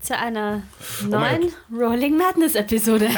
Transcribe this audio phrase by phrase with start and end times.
[0.00, 0.62] zu einer
[1.06, 3.10] neuen Rolling Madness Episode.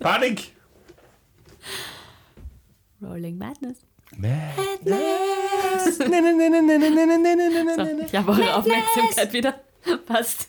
[0.00, 0.52] Panik!
[3.00, 3.78] Rolling Madness.
[4.16, 5.98] Madness.
[5.98, 6.10] So, ich
[8.14, 9.60] habe eure Aufmerksamkeit wieder.
[10.06, 10.46] Passt.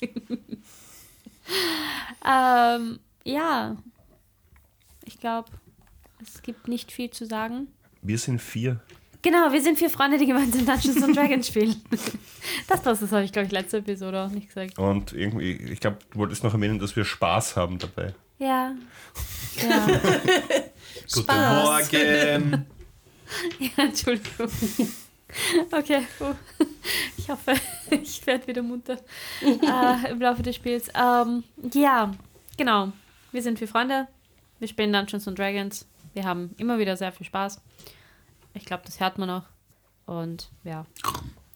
[2.25, 3.77] ähm, ja.
[5.05, 5.49] Ich glaube,
[6.21, 7.67] es gibt nicht viel zu sagen.
[8.01, 8.81] Wir sind vier.
[9.21, 11.81] Genau, wir sind vier Freunde, die gemeinsam Dungeons and Dragons spielen.
[12.68, 14.79] Das war's, das habe ich, glaube ich, letzte Episode auch nicht gesagt.
[14.79, 18.14] Und irgendwie, ich glaube, du wolltest noch erwähnen, dass wir Spaß haben dabei.
[18.37, 18.75] Ja.
[19.61, 21.92] Ja, Guten Spaß.
[21.92, 22.65] Morgen.
[23.59, 24.50] ja Entschuldigung.
[25.71, 26.01] Okay,
[27.17, 27.56] ich hoffe,
[27.92, 28.97] ich werde wieder munter
[29.42, 30.87] äh, im Laufe des Spiels.
[30.95, 32.14] Ähm, ja,
[32.58, 32.94] genau.
[33.31, 34.08] Wir sind vier Freunde.
[34.59, 35.86] Wir spielen Dungeons and Dragons.
[36.14, 37.61] Wir haben immer wieder sehr viel Spaß.
[38.59, 39.44] Ich glaube, das hört man auch.
[40.05, 40.86] Und ja.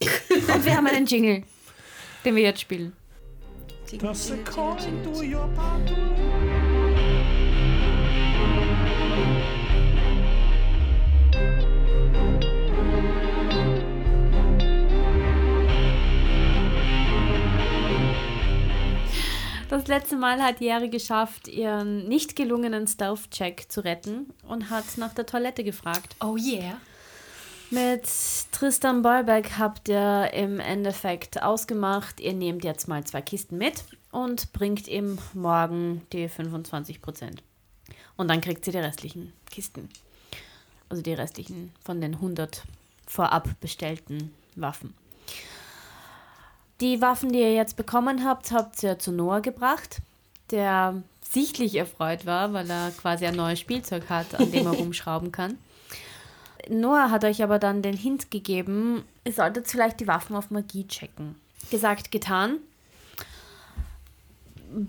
[0.00, 1.42] Und wir haben einen Jingle,
[2.24, 2.94] den wir jetzt spielen.
[19.68, 25.12] Das letzte Mal hat Jerry geschafft, ihren nicht gelungenen Stealth-Check zu retten und hat nach
[25.12, 26.16] der Toilette gefragt.
[26.20, 26.78] Oh yeah.
[27.70, 28.08] Mit
[28.52, 34.52] Tristan Bollbeck habt ihr im Endeffekt ausgemacht, ihr nehmt jetzt mal zwei Kisten mit und
[34.52, 37.38] bringt ihm morgen die 25%.
[38.16, 39.88] Und dann kriegt sie die restlichen Kisten.
[40.88, 42.62] Also die restlichen von den 100
[43.06, 44.94] vorab bestellten Waffen.
[46.80, 50.00] Die Waffen, die ihr jetzt bekommen habt, habt ihr zu Noah gebracht,
[50.50, 55.32] der sichtlich erfreut war, weil er quasi ein neues Spielzeug hat, an dem er rumschrauben
[55.32, 55.58] kann.
[56.68, 60.86] Noah hat euch aber dann den Hint gegeben, ihr solltet vielleicht die Waffen auf Magie
[60.86, 61.36] checken.
[61.70, 62.58] Gesagt, getan.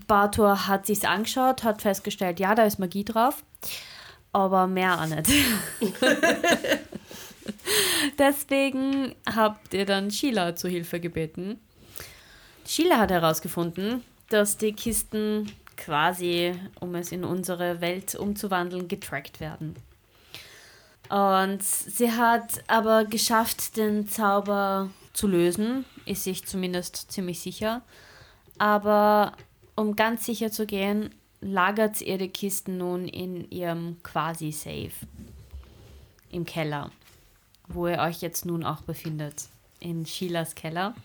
[0.07, 3.43] Bartor hat sich's angeschaut, hat festgestellt, ja, da ist Magie drauf,
[4.31, 5.29] aber mehr auch nicht.
[8.17, 11.59] Deswegen habt ihr dann Sheila zu Hilfe gebeten.
[12.65, 19.75] Sheila hat herausgefunden, dass die Kisten quasi, um es in unsere Welt umzuwandeln, getrackt werden.
[21.09, 27.81] Und sie hat aber geschafft, den Zauber zu lösen, ist sich zumindest ziemlich sicher.
[28.57, 29.33] Aber
[29.75, 34.91] um ganz sicher zu gehen, lagert ihr die Kisten nun in ihrem Quasi-Safe
[36.31, 36.91] im Keller,
[37.67, 39.45] wo ihr euch jetzt nun auch befindet.
[39.79, 40.95] In Sheilas Keller.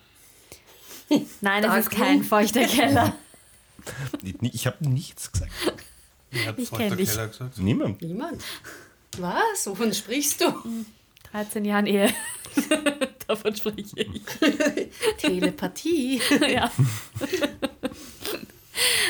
[1.40, 3.14] Nein, es ist kein feuchter Keller.
[4.22, 5.50] Ich, habe nichts gesagt.
[6.30, 6.96] Wer hat Ich feuchter.
[6.96, 7.58] Keller gesagt?
[7.58, 8.02] Niemand.
[8.02, 8.44] Niemand.
[9.18, 9.66] Was?
[9.66, 10.52] Wovon sprichst du?
[11.32, 12.12] 13 Jahren Ehe.
[13.26, 14.22] Davon spreche ich.
[15.18, 16.20] Telepathie.
[16.48, 16.70] ja.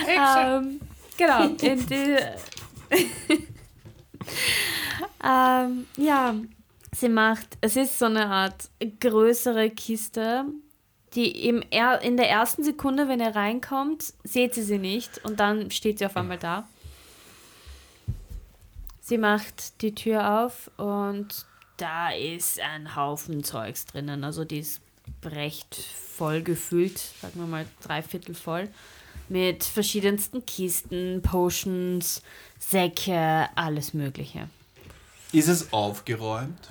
[0.09, 0.81] ähm,
[1.17, 1.45] genau.
[1.45, 2.17] In die,
[5.25, 6.35] ähm, ja,
[6.95, 8.69] sie macht, es ist so eine Art
[9.01, 10.45] größere Kiste,
[11.15, 15.41] die im er, in der ersten Sekunde, wenn ihr reinkommt, seht ihr sie nicht und
[15.41, 16.69] dann steht sie auf einmal da.
[19.11, 21.45] Sie macht die Tür auf und
[21.79, 24.23] da ist ein Haufen Zeugs drinnen.
[24.23, 24.81] Also die ist
[25.25, 28.69] recht voll gefüllt, sagen wir mal dreiviertel voll,
[29.29, 32.23] mit verschiedensten Kisten, Potions,
[32.61, 34.49] Säcke, alles Mögliche.
[35.33, 36.71] Ist es aufgeräumt?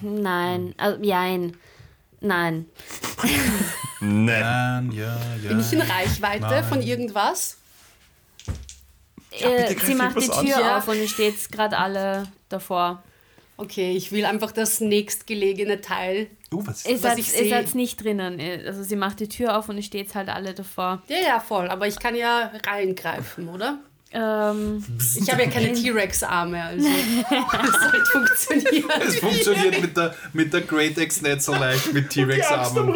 [0.00, 1.54] Nein, also, jein,
[2.22, 2.64] nein.
[4.00, 4.24] Nein.
[4.24, 5.48] Nein, ja, ja.
[5.48, 6.64] Bin ich in Reichweite Nein.
[6.64, 7.58] von irgendwas?
[9.42, 10.44] Äh, greif sie macht die an.
[10.46, 10.78] Tür Ja.
[10.78, 13.02] auf und ihr steht gerade alle davor.
[13.58, 16.26] Okay, ich will einfach das nächstgelegene Teil.
[16.52, 17.48] Uh, was Was seid, ich ihr seh.
[17.50, 18.38] seid nicht drinnen.
[18.66, 21.02] Also sie macht die Tür auf und ihr steht halt alle davor.
[21.08, 21.68] Ja, ja, voll.
[21.68, 23.78] Aber ich kann ja reingreifen, oder?
[24.12, 24.84] Ähm,
[25.20, 26.86] Ich habe ja keine T-Rex-Arme, also
[27.30, 28.90] das sollte funktionieren.
[29.00, 32.94] Es funktioniert mit der, mit der Great Axe nicht so leicht mit T-Rex-Armen.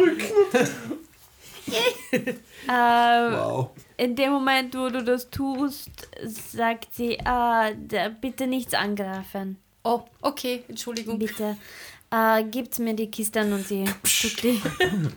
[2.67, 3.69] ähm, Wow.
[4.01, 5.91] In dem Moment, wo du das tust,
[6.25, 9.57] sagt sie, ah, da, bitte nichts angreifen.
[9.83, 11.19] Oh, okay, Entschuldigung.
[11.19, 11.55] Bitte.
[12.09, 14.59] Äh, gibt mir die Kisten und sie tut die.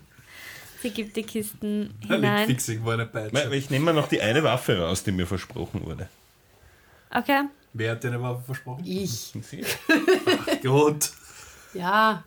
[0.82, 2.46] sie gibt die Kisten hinein.
[2.46, 3.54] fix irgendwo eine Peitsche.
[3.54, 6.10] Ich nehme mal noch die eine Waffe raus, die mir versprochen wurde.
[7.10, 7.44] Okay.
[7.72, 8.84] Wer hat dir eine Waffe versprochen?
[8.84, 9.32] Ich.
[9.40, 9.64] Sie?
[10.62, 11.10] Gut.
[11.72, 12.22] Ja.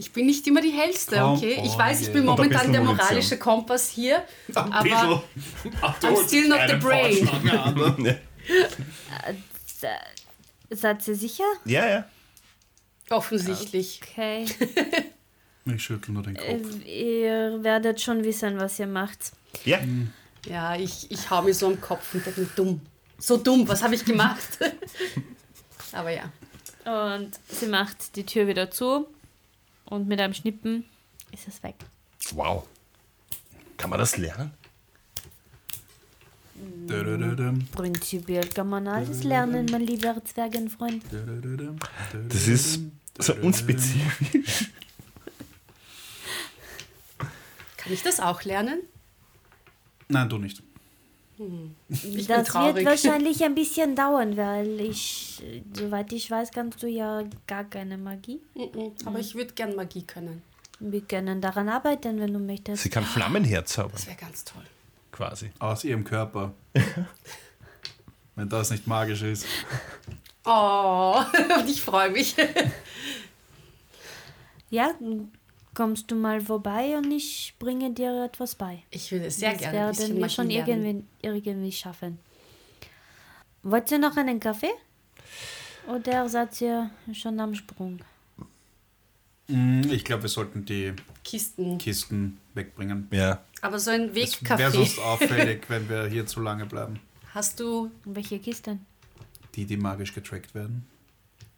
[0.00, 1.60] Ich bin nicht immer die hellste, okay?
[1.62, 2.96] Ich oh weiß, ich bin momentan der Munition.
[3.06, 4.22] moralische Kompass hier,
[4.54, 5.22] Ein aber
[6.02, 7.28] I'm still not the brain.
[9.66, 9.88] Se-
[10.70, 11.44] Seid ihr sicher?
[11.66, 12.04] ja, ja.
[13.10, 14.00] offensichtlich.
[14.10, 14.46] Okay.
[15.66, 16.84] Ich schüttel nur den Äh, Kopf.
[16.86, 19.32] ihr werdet schon wissen, was ihr macht.
[19.66, 19.78] Ja,
[20.46, 22.80] Ja, ich, ich hau mir so am Kopf und denke dumm.
[23.18, 24.40] So dumm, was habe ich gemacht?
[25.92, 26.32] Aber ja.
[27.12, 29.06] Und sie macht die Tür wieder zu
[29.90, 30.86] und mit einem Schnippen
[31.32, 31.76] ist es weg.
[32.32, 32.66] wow.
[33.76, 34.52] Kann man das lernen?
[37.72, 41.02] Prinzipiell kann man alles lernen, mein lieber Zwergenfreund.
[42.28, 42.80] Das ist
[43.18, 44.70] so unspezifisch.
[47.76, 48.80] Kann ich das auch lernen?
[50.08, 50.62] Nein, du nicht.
[51.88, 55.42] Ich bin das wird wahrscheinlich ein bisschen dauern, weil ich,
[55.72, 58.40] soweit ich weiß, kannst du ja gar keine Magie.
[58.54, 58.92] Mhm.
[59.06, 60.42] Aber ich würde gern Magie können.
[60.80, 62.82] Wir können daran arbeiten, wenn du möchtest.
[62.82, 64.62] Sie kann Flammen herzaubern, Das wäre ganz toll.
[65.12, 65.50] quasi.
[65.58, 66.52] Aus ihrem Körper.
[68.36, 69.44] Wenn das nicht magisch ist.
[70.46, 71.20] Oh,
[71.58, 72.34] und ich freue mich.
[74.70, 74.94] Ja,
[75.80, 78.82] kommst du mal vorbei und ich bringe dir etwas bei.
[78.90, 82.18] Ich würde sehr das gerne ein werden wir schon irgendwie, irgendwie schaffen.
[83.62, 84.74] Wollt ihr noch einen Kaffee?
[85.88, 87.98] Oder seid ihr schon am Sprung?
[89.48, 90.92] Mm, Ich glaube, wir sollten die
[91.24, 91.78] Kisten.
[91.78, 93.08] Kisten wegbringen.
[93.10, 93.42] Ja.
[93.62, 97.00] Aber so ein Es wäre sonst auffällig, wenn wir hier zu lange bleiben.
[97.32, 97.90] Hast du.
[98.04, 98.84] Welche Kisten?
[99.54, 100.86] Die, die magisch getrackt werden.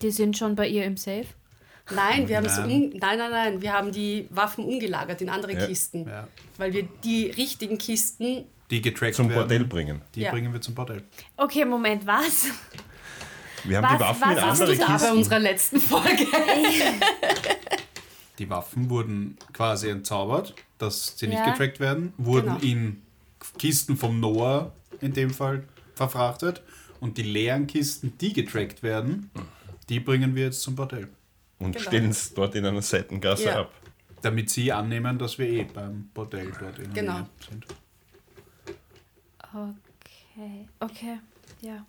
[0.00, 1.26] Die sind schon bei ihr im Safe.
[1.90, 2.70] Nein, wir haben es Nein.
[2.70, 3.62] um, nein, nein, nein.
[3.62, 5.66] Wir haben die Waffen umgelagert in andere Ja.
[5.66, 6.06] Kisten.
[6.06, 6.28] Ja.
[6.56, 8.44] Weil wir die richtigen Kisten.
[8.70, 9.40] Die getrackt Zum werden.
[9.40, 10.00] Bordell bringen.
[10.14, 10.30] Die Ja.
[10.30, 11.02] bringen wir zum Bordell.
[11.36, 12.46] Okay, Moment, was?
[13.64, 15.16] Wir haben Was- die Waffen in was hast andere du da Da bei Kisten.
[15.18, 16.26] unserer letzten Folge.
[18.38, 21.50] Die Waffen wurden quasi entzaubert, dass sie nicht Ja.
[21.50, 22.72] getrackt werden, wurden Genau.
[22.72, 23.02] in
[23.58, 25.64] Kisten vom Noah in dem Fall
[25.94, 26.62] verfrachtet
[27.00, 29.30] und die leeren Kisten, die getrackt werden,
[29.88, 31.08] die bringen wir jetzt zum Bordell.
[31.62, 31.84] Und Genau.
[31.88, 33.60] stellen es dort in einer Seitengasse Ja.
[33.60, 33.72] ab.
[34.20, 37.18] Damit sie annehmen, dass wir eh beim Bordell dort in der Genau.
[37.18, 37.66] Nähe sind.
[39.54, 41.18] Okay, okay,
[41.60, 41.84] ja,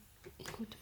[0.58, 0.76] gut.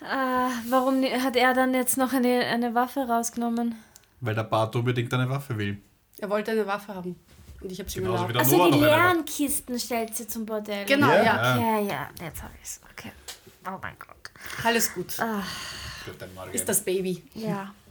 [0.00, 3.74] Ah, warum hat er dann jetzt noch eine, eine Waffe rausgenommen?
[4.20, 5.78] Weil der Bart unbedingt eine Waffe will.
[6.18, 7.16] Er wollte eine Waffe haben.
[7.60, 8.10] Und ich habe sie der
[8.40, 10.84] Also die leeren Kisten stellt sie zum Bordell.
[10.86, 11.22] Genau, Ja.
[11.24, 11.54] ja.
[11.56, 12.80] Okay, ja, jetzt habe ich's.
[12.92, 13.10] Okay.
[13.66, 14.30] Oh mein Gott.
[14.64, 15.16] Alles gut.
[16.52, 17.22] Ist das Baby.
[17.34, 17.74] Ja.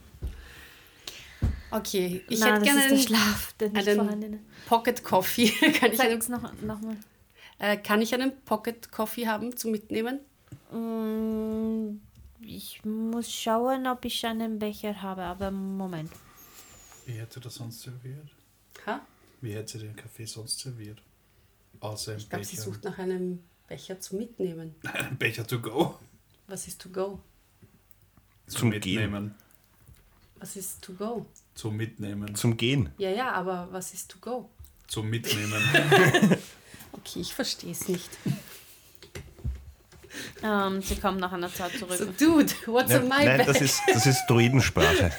[1.74, 4.46] Okay, ich Nein, hätte das gerne ist der einen Schlaf, der nicht einen.
[4.66, 5.48] Pocket Coffee.
[5.80, 6.96] kann, ich einen, noch, noch mal.
[7.58, 10.20] äh, kann ich einen Pocket Coffee haben zum Mitnehmen?
[10.70, 11.98] Mm,
[12.42, 16.12] Ich muss schauen, ob ich einen Becher habe, aber Moment.
[17.06, 18.28] Wie hätte das sonst serviert?
[18.84, 19.00] Ha?
[19.40, 21.00] Wie hätte sie den Kaffee sonst serviert?
[21.80, 24.74] Außer im Ich glaube, sie sucht nach einem Becher zum Mitnehmen.
[25.18, 25.98] Becher to go.
[26.48, 27.18] Was ist to go?
[28.46, 29.34] Zum Mitnehmen.
[30.38, 31.26] Was ist to go?
[31.54, 32.34] Zum Mitnehmen.
[32.34, 32.90] Zum Gehen.
[32.98, 34.50] Ja, ja, aber was ist to go?
[34.86, 35.62] Zum Mitnehmen.
[36.94, 38.10] Okay, ich verstehe es nicht.
[40.42, 41.96] Ähm, sie kommt nach einer Zeit zurück.
[41.96, 43.46] So, dude, what's Nein, on my nein bag?
[43.46, 45.10] das, ist, das ist Druidensprache.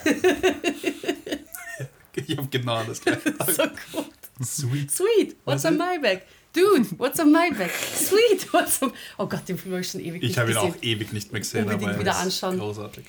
[2.16, 3.34] ich habe genau das gleiche.
[3.52, 4.06] so gut.
[4.46, 4.92] Sweet.
[4.92, 6.22] Sweet, what's Was on ist- my bag?
[6.54, 7.72] Dude, what's on my bag?
[7.72, 8.94] Sweet, what's on...
[9.18, 11.32] Oh Gott, den Film habe ich schon ewig Ich nicht habe ihn auch ewig nicht
[11.32, 12.60] mehr gesehen, Unbedingt aber er wieder ist anschauen.
[12.60, 13.06] großartig.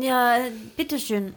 [0.00, 0.38] Ja,
[0.76, 1.34] bitteschön.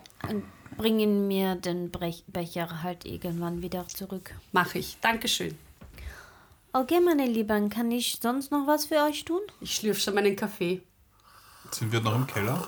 [0.78, 4.32] Bringen mir den Brech Becher halt irgendwann wieder zurück.
[4.54, 4.98] Mache ich.
[5.02, 5.58] Dankeschön.
[6.72, 9.42] Okay, meine Lieben, kann ich sonst noch was für euch tun?
[9.60, 10.82] Ich schlürfe schon meinen Kaffee.
[11.72, 12.66] Sind wir noch im Keller?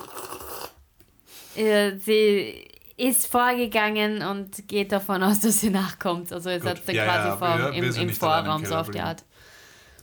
[1.56, 2.68] Äh, sie
[3.02, 6.32] ist vorgegangen und geht davon aus, dass sie nachkommt.
[6.32, 9.00] Also ihr seid da Ja, quasi ja, vor, wir- im, im Vorraum, so auf die.
[9.00, 9.24] Art.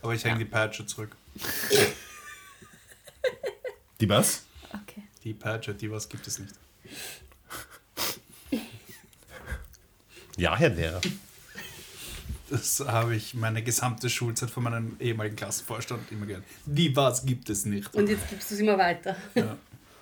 [0.02, 1.16] Aber ich hänge die Peitsche zurück.
[4.02, 4.44] Die was?
[4.74, 5.04] Okay.
[5.24, 6.54] Die Peitsche, die was gibt es nicht.
[10.38, 11.02] Ja, Herr Lehrer.
[12.50, 16.46] Das habe ich meine gesamte Schulzeit von meinem ehemaligen Klassenvorstand immer gehört.
[16.66, 17.94] Die was gibt es nicht.
[17.94, 19.16] Und jetzt gibst du es immer weiter.
[19.36, 19.58] Ja,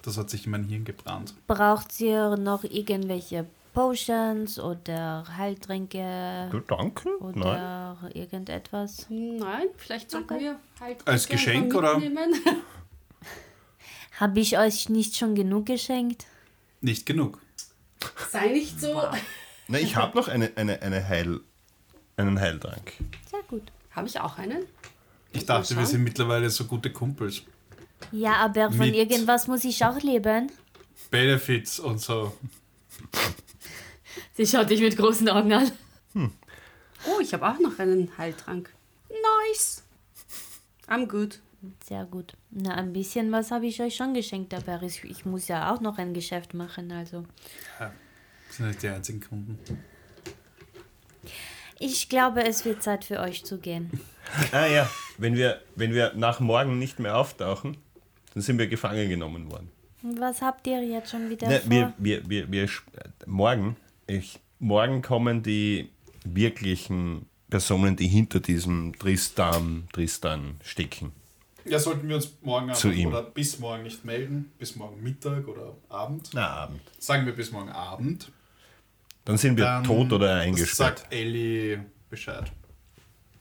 [0.08, 1.34] das hat sich in mein Hirn gebrannt.
[1.48, 7.10] Braucht ihr noch irgendwelche Potions oder Heiltränke danke.
[7.22, 7.34] Nein.
[7.36, 9.06] oder irgendetwas?
[9.10, 10.44] Nein, vielleicht sollten Okay.
[10.44, 12.02] wir halt Als Geschenk, oder?
[14.20, 16.26] Habe ich euch nicht schon genug geschenkt?
[16.82, 17.40] Nicht genug.
[18.32, 19.02] Sei nicht so.
[19.68, 21.40] Na, ich habe noch eine, eine, eine Heil,
[22.16, 22.94] einen Heiltrank.
[23.30, 23.64] Sehr gut.
[23.92, 24.66] Habe ich auch einen?
[25.34, 27.44] Ich dachte, wir sind mittlerweile so gute Kumpels.
[28.12, 30.52] Ja, aber von Mit- irgendwas muss ich auch leben.
[31.12, 32.36] Benefits und so.
[34.34, 35.72] Sie schaut dich mit großen Augen an.
[36.16, 38.74] Oh, ich habe auch noch einen Heiltrank.
[39.10, 39.84] Nice.
[40.88, 41.40] I'm good.
[41.88, 42.34] Sehr gut.
[42.52, 45.82] Na, ein bisschen was habe ich euch schon geschenkt, aber ich, ich muss ja auch
[45.82, 47.26] noch ein Geschäft machen, also.
[47.80, 49.60] Das sind nicht die einzigen Kunden.
[51.80, 54.00] Ich glaube, es wird Zeit für euch zu gehen.
[54.52, 57.78] Ah ja, wenn wir, wenn wir nach morgen nicht mehr auftauchen,
[58.38, 59.72] dann sind wir gefangen genommen worden.
[60.04, 61.70] Was habt ihr jetzt schon wieder Ne, vor?
[61.72, 62.70] wir, wir, wir, wir,
[63.26, 63.76] morgen,
[64.06, 65.90] ich, morgen kommen die
[66.24, 71.14] wirklichen Personen, die hinter diesem Tristan, Tristan stecken.
[71.66, 73.08] Ja, sollten wir uns morgen Zu Abend ihm.
[73.08, 76.30] oder bis morgen nicht melden, bis morgen Mittag oder Abend.
[76.34, 76.82] Na, Abend.
[77.00, 78.32] Sagen wir bis morgen Abend.
[79.26, 81.00] Dann sind wir Dann tot oder eingesperrt.
[81.00, 82.52] Sagt Ellie Bescheid.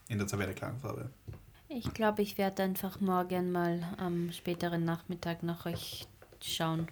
[0.08, 1.10] In der Taverne Klangfarbe.
[1.76, 6.06] Ich glaube, ich werde einfach morgen mal am späteren Nachmittag nach euch
[6.40, 6.88] schauen,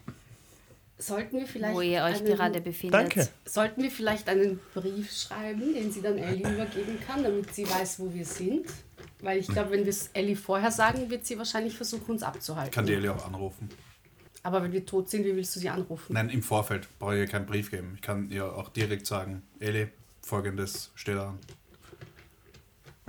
[0.99, 2.95] Sollten wir vielleicht wo ihr euch einen, gerade befindet.
[2.95, 3.29] Danke.
[3.47, 7.99] Sollten wir vielleicht einen Brief schreiben, den sie dann Ellie übergeben kann, damit sie weiß,
[7.99, 8.67] wo wir sind?
[9.23, 12.71] Weil ich glaube, wenn wir es Ellie vorher sagen, wird sie wahrscheinlich versuchen, uns abzuhalten.
[12.71, 13.71] Kann die Ellie auch anrufen.
[14.43, 16.13] Aber wenn wir tot sind, wie willst du sie anrufen?
[16.13, 17.93] Nein, im Vorfeld brauche ich ihr keinen Brief geben.
[17.95, 19.89] Ich kann ihr auch direkt sagen, Ellie,
[20.21, 21.39] folgendes steht an.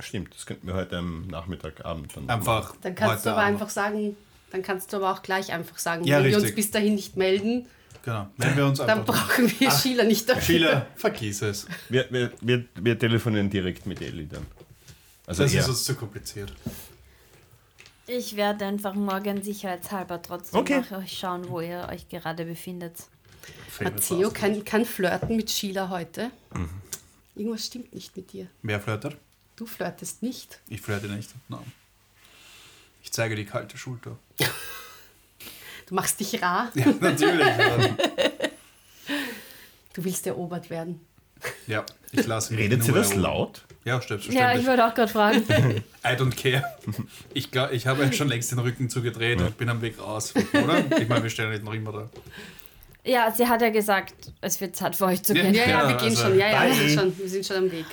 [0.00, 3.42] Stimmt, das könnten wir heute am Nachmittag, Abend dann Einfach Dann kannst heute du aber
[3.42, 4.16] Abend einfach sagen,
[4.50, 6.56] dann kannst du aber auch gleich einfach sagen, Ja, wenn wir uns richtig.
[6.56, 7.66] bis dahin nicht melden,
[8.04, 8.28] Genau.
[8.36, 10.42] Wenn wir uns dann brauchen wir Sheila nicht dafür.
[10.42, 11.66] Sheila, vergiss es.
[11.88, 14.46] Wir, wir, wir, wir telefonieren direkt mit Ellie dann.
[15.26, 15.60] Also Das er.
[15.62, 16.52] ist uns zu kompliziert.
[18.06, 20.84] Ich werde einfach morgen sicherheitshalber trotzdem Okay.
[20.88, 22.94] nach euch schauen, wo ihr euch gerade befindet.
[23.80, 26.30] Matteo kann, kann flirten mit Sheila heute.
[26.54, 26.70] Mhm.
[27.34, 28.46] Irgendwas stimmt nicht mit dir.
[28.62, 29.16] Wer flirtet?
[29.56, 30.60] Du flirtest nicht.
[30.68, 31.30] Ich flirte nicht.
[31.48, 31.72] Nein.
[33.02, 34.18] Ich zeige die kalte Schulter.
[35.86, 36.70] Du machst dich rar.
[36.74, 37.46] Ja, natürlich.
[39.94, 41.00] Du willst erobert werden.
[41.66, 41.82] ja,
[42.12, 43.22] ich lasse mich Redet sie das erobern.
[43.22, 43.64] laut?
[43.86, 44.66] Ja, Ja, ich selbstverständlich.
[44.66, 45.38] wollte auch gerade fragen.
[46.04, 46.62] I don't care.
[47.32, 50.34] Ich, glaub, ich habe euch schon längst den Rücken zugedreht und bin am Weg raus.
[50.52, 50.84] Oder?
[51.00, 52.10] Ich meine, wir stehen nicht noch immer da.
[53.04, 55.54] ja, sie hat ja gesagt, es wird Zeit für euch zu Ja, gehen.
[55.54, 56.38] Ja, ja, Ja, wir gehen also, schon.
[56.38, 57.86] Ja, ja, wir sind schon, wir sind schon am Weg.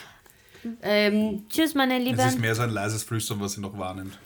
[0.81, 2.41] Ähm, Tschüss, meine Es ist Lieben.
[2.41, 4.17] mehr so ein leises Flüstern, was sie noch wahrnimmt.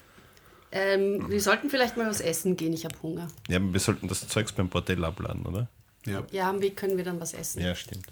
[0.71, 2.73] ähm, wir sollten vielleicht mal was essen gehen.
[2.73, 3.27] Ich habe Hunger.
[3.47, 5.67] Ja, aber wir sollten das Zeugs beim Bordell abladen, oder?
[6.05, 7.61] Ja, Ja, am Weg können wir dann was essen.
[7.61, 8.07] Ja, stimmt.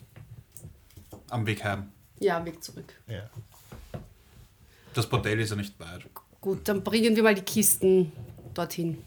[1.30, 1.92] am Weg heim.
[2.20, 2.94] Ja, am Weg zurück.
[3.08, 3.30] Ja.
[4.94, 6.06] Das Bordell ist ja nicht weit.
[6.42, 8.12] Gut, dann bringen wir mal die Kisten
[8.54, 8.98] dorthin.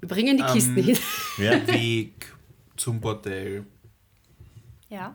[0.00, 0.98] Wir bringen die Ähm, Kisten hin.
[1.38, 1.66] Ja.
[1.66, 2.32] Weg
[2.76, 3.66] zum Bordell.
[4.88, 5.14] Ja,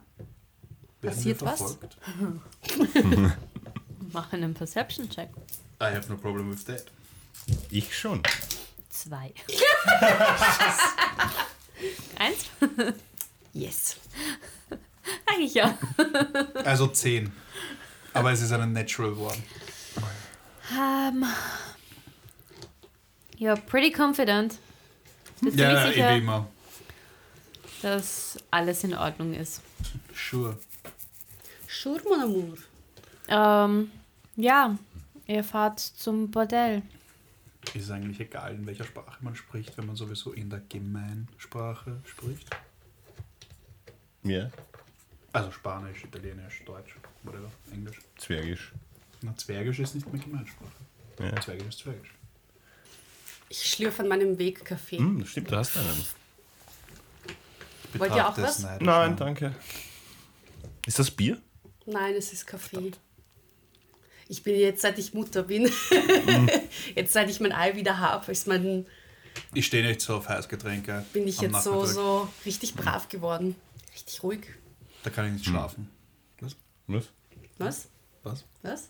[1.06, 1.78] Passiert was?
[4.14, 5.30] mach einen Perception-Check.
[5.82, 6.86] I have no problem with that.
[7.70, 8.22] Ich schon.
[8.90, 9.34] Zwei.
[12.18, 12.46] Eins?
[13.54, 13.98] Yes.
[15.26, 15.78] Eigentlich ja.
[16.64, 17.32] Also 10.
[18.14, 19.44] Aber es ist eine Natural One.
[20.72, 21.26] Um,
[23.38, 24.58] you're pretty confident.
[25.42, 26.48] Bist du Ja, ziemlich ich sicher, wie immer.
[27.82, 29.62] dass alles in Ordnung ist?
[30.16, 30.58] Sure.
[31.82, 32.58] Sure, mon amour.
[33.28, 33.92] Ähm,
[34.38, 34.78] ja,
[35.28, 36.82] ihr fahrt zum Bordell.
[37.74, 42.00] Ist es eigentlich egal, in welcher Sprache man spricht, wenn man sowieso in der Gemeinsprache
[42.06, 42.50] spricht?
[44.24, 44.50] Ja.
[45.34, 48.00] Also Spanisch, Italienisch, Deutsch, whatever, Englisch.
[48.18, 48.72] Zwergisch.
[49.22, 50.72] Na, Zwergisch ist nicht mehr Gemeinsprache.
[51.20, 51.42] Ja.
[51.42, 52.14] Zwergisch ist Zwergisch.
[53.50, 54.98] Ich schlürfe an meinem Weg Kaffee.
[54.98, 56.06] Hm, das stimmt, du hast einen.
[57.94, 58.66] Ich Wollt ihr auch was?
[58.80, 59.54] Nein, danke.
[60.86, 61.42] Ist das Bier?
[61.86, 62.92] Nein, es ist Kaffee.
[64.28, 66.50] Ich bin jetzt, seit ich Mutter bin, Mhm.
[66.96, 68.86] jetzt seit ich mein Ei wieder habe, ist mein,
[69.54, 71.06] Ich stehe nicht so auf Heißgetränke.
[71.14, 71.94] bin ich jetzt so, Nachmittag.
[71.94, 73.56] so richtig brav geworden.
[73.94, 74.48] Richtig ruhig.
[75.04, 75.90] Da kann ich nicht schlafen.
[76.40, 76.56] Was?
[76.88, 77.08] Was?
[77.60, 77.88] Was?
[78.24, 78.44] Was?
[78.64, 78.90] Was?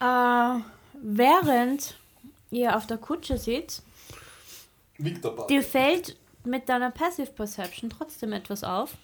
[0.00, 0.62] Äh,
[1.02, 1.96] während
[2.50, 3.82] ihr auf der Kutsche sitzt,
[5.48, 8.96] dir fällt mit deiner Passive Perception trotzdem etwas auf.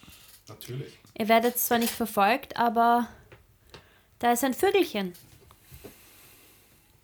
[0.46, 0.98] Natürlich.
[1.18, 3.08] Ihr werdet zwar nicht verfolgt, aber
[4.18, 5.12] da ist ein Vögelchen,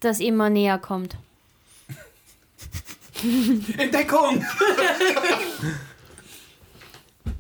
[0.00, 1.16] das immer näher kommt.
[3.78, 4.44] Entdeckung!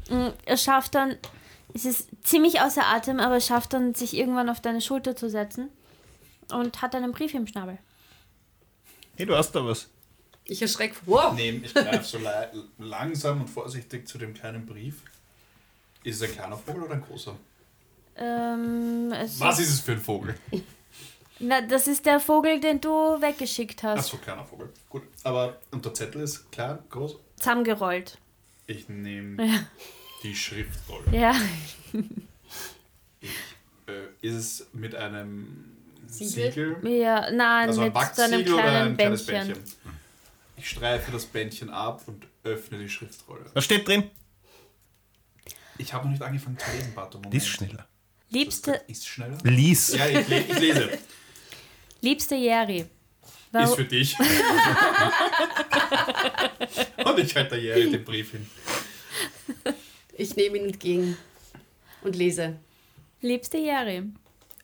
[0.08, 1.16] Mm, Es schafft dann,
[1.74, 5.28] es ist ziemlich außer Atem, aber es schafft dann, sich irgendwann auf deine Schulter zu
[5.28, 5.68] setzen
[6.50, 7.78] und hat einen Brief im Schnabel.
[9.16, 9.88] Hey, du hast da was.
[10.44, 10.94] Ich erschrecke.
[11.06, 11.34] Wow!
[11.34, 12.46] Nehm, ich greife so la
[12.78, 15.02] langsam und vorsichtig zu dem kleinen Brief.
[16.06, 17.34] Ist es ein kleiner Vogel oder ein großer?
[18.16, 20.36] Ähm, es Was ist es für ein Vogel?
[21.40, 22.88] Na, das ist der Vogel, den du
[23.20, 24.10] weggeschickt Ach hast.
[24.10, 24.72] so, kleiner Vogel.
[24.88, 25.02] Gut.
[25.24, 27.16] Aber und der Zettel ist klein, groß?
[27.38, 28.18] Zusammengerollt.
[28.68, 29.66] Ich nehme Ja.
[30.22, 31.10] die Schriftrolle.
[31.10, 31.34] Ja.
[33.88, 35.72] Äh, ist es mit einem
[36.06, 36.76] Siegel?
[36.80, 36.88] Siegel?
[36.88, 39.54] ja nein, Also ein mit so einem kleinen ein kleines Bändchen.
[39.54, 39.74] Bändchen?
[40.56, 43.44] Ich streife das Bändchen ab und öffne die Schriftrolle.
[43.54, 44.10] Was steht drin?
[45.78, 47.18] Ich habe noch nicht angefangen zu lesen, Bato.
[47.18, 47.32] Moment.
[47.32, 47.86] Die ist schneller.
[48.30, 49.38] Liebste, Ist schneller?
[49.44, 49.94] Lies.
[49.96, 50.98] Ja, ich, le ich lese.
[52.00, 52.86] liebste Jerry.
[53.52, 54.16] Ist für dich.
[57.04, 58.46] Und ich halte der Jerry den Brief hin.
[60.12, 61.16] Ich nehme ihn entgegen
[62.02, 62.56] und lese.
[63.20, 64.02] liebste Jerry,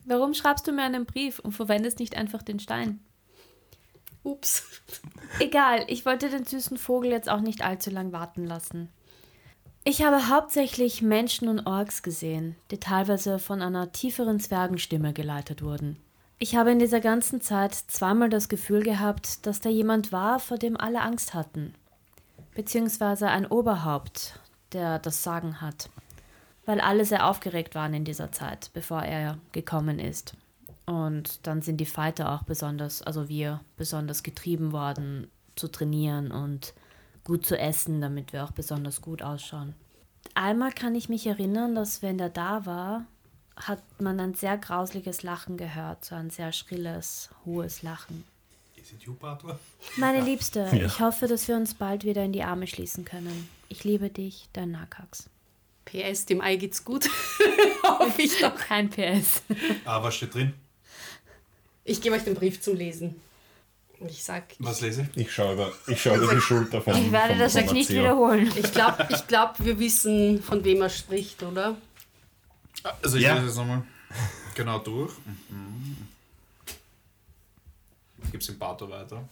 [0.05, 3.01] warum schreibst du mir einen Brief und verwendest nicht einfach den Stein?
[4.25, 4.65] Ups.
[5.41, 8.89] Egal, ich wollte den süßen Vogel jetzt auch nicht allzu lang warten lassen.
[9.85, 15.97] Ich habe hauptsächlich Menschen und Orks gesehen, die teilweise von einer tieferen Zwergenstimme geleitet wurden.
[16.39, 20.57] Ich habe in dieser ganzen Zeit zweimal das Gefühl gehabt, dass da jemand war, vor
[20.57, 21.75] dem alle Angst hatten.
[22.55, 24.39] Beziehungsweise ein Oberhaupt,
[24.73, 25.91] der das Sagen hat.
[26.65, 30.37] Weil alle sehr aufgeregt waren in dieser Zeit, bevor er gekommen ist.
[30.87, 36.73] Und dann sind die Fighter auch besonders, also wir, besonders getrieben worden, zu trainieren und
[37.25, 39.75] gut zu essen, damit wir auch besonders gut ausschauen.
[40.35, 43.07] Einmal kann ich mich erinnern, dass wenn der da war,
[43.57, 48.25] hat man ein sehr grausliches Lachen gehört, so ein sehr schrilles, hohes Lachen.
[48.77, 49.53] Ist es you, Bato?
[49.97, 50.87] Meine Liebste, Ja.
[50.87, 53.49] ich hoffe, dass wir uns bald wieder in die Arme schließen können.
[53.69, 55.29] Ich liebe dich, dein Nakax.
[55.85, 57.09] PS, dem Ei geht's gut.
[57.83, 58.55] Hoffe ich doch.
[58.57, 59.43] Kein PS.
[59.85, 60.55] Ah, was steht drin?
[61.85, 63.21] Ich gebe euch den Brief zum Lesen.
[64.09, 65.23] Ich sag, Was lese ich?
[65.27, 67.91] Ich schaue über, ich schaue über die Schulter von Ich werde vom- das jetzt nicht
[67.91, 68.53] wiederholen.
[68.57, 71.77] ich glaube, ich glaub, wir wissen, von wem er spricht, oder?
[73.03, 73.35] Also ich Ja.
[73.35, 73.83] lese es nochmal
[74.55, 75.13] genau durch.
[75.49, 75.97] Mhm.
[78.25, 79.23] Ich gebe es dem Bato weiter.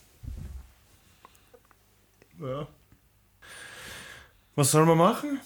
[2.41, 2.67] Ja.
[4.55, 5.41] Was soll man machen?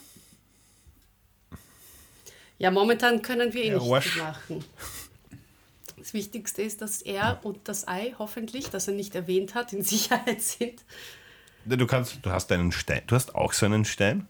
[2.58, 4.08] Ja, momentan können wir eh Ja, nicht Arsch.
[4.12, 4.64] viel machen.
[6.04, 9.82] Das Wichtigste ist, dass er und das Ei hoffentlich, das er nicht erwähnt hat, in
[9.82, 10.84] Sicherheit sind.
[11.64, 13.00] Du kannst, du hast einen Stein.
[13.06, 14.28] Du hast auch so einen Stein?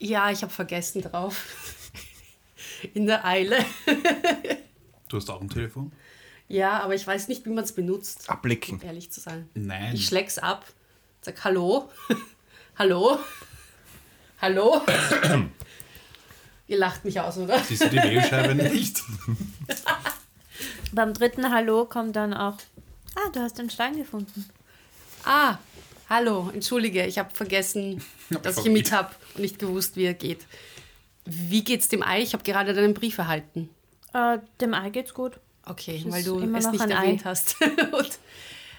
[0.00, 1.46] Ja, ich habe vergessen drauf.
[2.94, 3.56] In der Eile.
[5.08, 5.92] Du hast auch ein Telefon?
[6.48, 8.80] Ja, aber ich weiß nicht, wie man es benutzt, Abblicken.
[8.80, 9.46] um ehrlich zu sein.
[9.52, 9.94] Nein.
[9.94, 10.64] Ich schläg's ab,
[11.20, 11.90] sag Hallo,
[12.78, 13.18] Hallo,
[14.40, 14.80] Hallo.
[16.66, 17.58] Ihr lacht mich aus, oder?
[17.60, 19.02] Siehst du die Wählscheibe nicht?
[20.92, 22.56] Beim dritten Hallo kommt dann auch,
[23.14, 24.48] ah, du hast den Stein gefunden.
[25.24, 25.58] Ah,
[26.08, 28.02] hallo, entschuldige, ich habe vergessen,
[28.42, 30.46] dass ich ihn mit habe und nicht gewusst, wie er geht.
[31.24, 32.20] Wie geht's dem Ei?
[32.20, 33.70] Ich habe gerade deinen Brief erhalten.
[34.12, 35.38] Äh, dem Ei geht's gut.
[35.64, 36.94] Okay, Es weil du immer es noch nicht ein Ei.
[36.96, 37.56] erwähnt hast.
[37.92, 38.18] und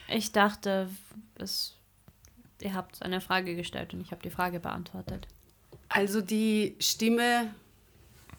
[0.10, 0.90] Ich dachte,
[1.36, 1.76] es,
[2.62, 5.28] ihr habt eine Frage gestellt und ich habe die Frage beantwortet.
[5.90, 7.54] also die Stimme,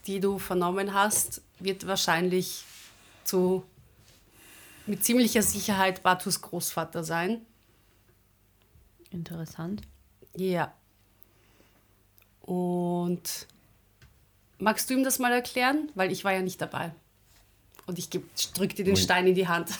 [0.05, 2.63] die du vernommen hast, wird wahrscheinlich
[3.25, 3.65] zu
[4.85, 7.41] mit ziemlicher Sicherheit Batus Großvater sein.
[9.09, 9.81] Interessant.
[10.35, 10.73] Ja.
[12.41, 13.47] Und
[14.59, 15.91] magst du ihm das mal erklären?
[15.95, 16.93] Weil ich war ja nicht dabei.
[17.87, 18.95] Und ich drück dir den.
[18.95, 19.71] Stein in die Hand.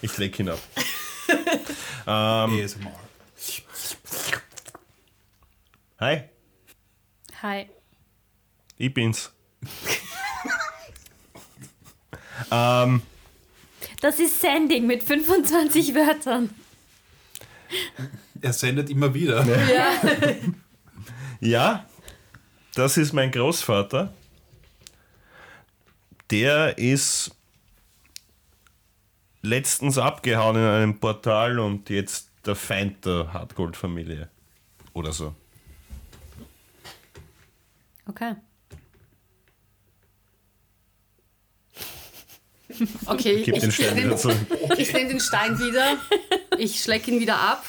[0.00, 0.60] Ich leg ihn ab.
[2.06, 2.92] ähm, ASMR.
[5.98, 6.22] hi,
[7.42, 7.68] Hi.
[8.76, 9.32] ich bin's.
[12.50, 13.02] ähm,
[14.00, 16.50] Das ist Sending mit 25 Wörtern.
[18.40, 19.44] Er sendet immer wieder.
[21.40, 21.84] ja,
[22.74, 24.12] das ist mein Großvater.
[26.30, 27.34] Der ist
[29.42, 34.28] letztens abgehauen in einem Portal und jetzt der Feind der Hartgold-Familie.
[34.92, 35.34] Oder so.
[38.06, 38.34] Okay.
[43.06, 44.36] Okay, Gib den Stein wieder zurück.
[44.78, 45.96] Ich nehme den Stein wieder,
[46.58, 47.64] ich schlecke ihn wieder ab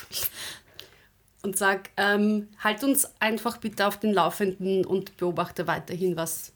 [1.42, 6.52] und sag, ähm, halt uns einfach bitte auf den Laufenden und beobachte weiterhin, was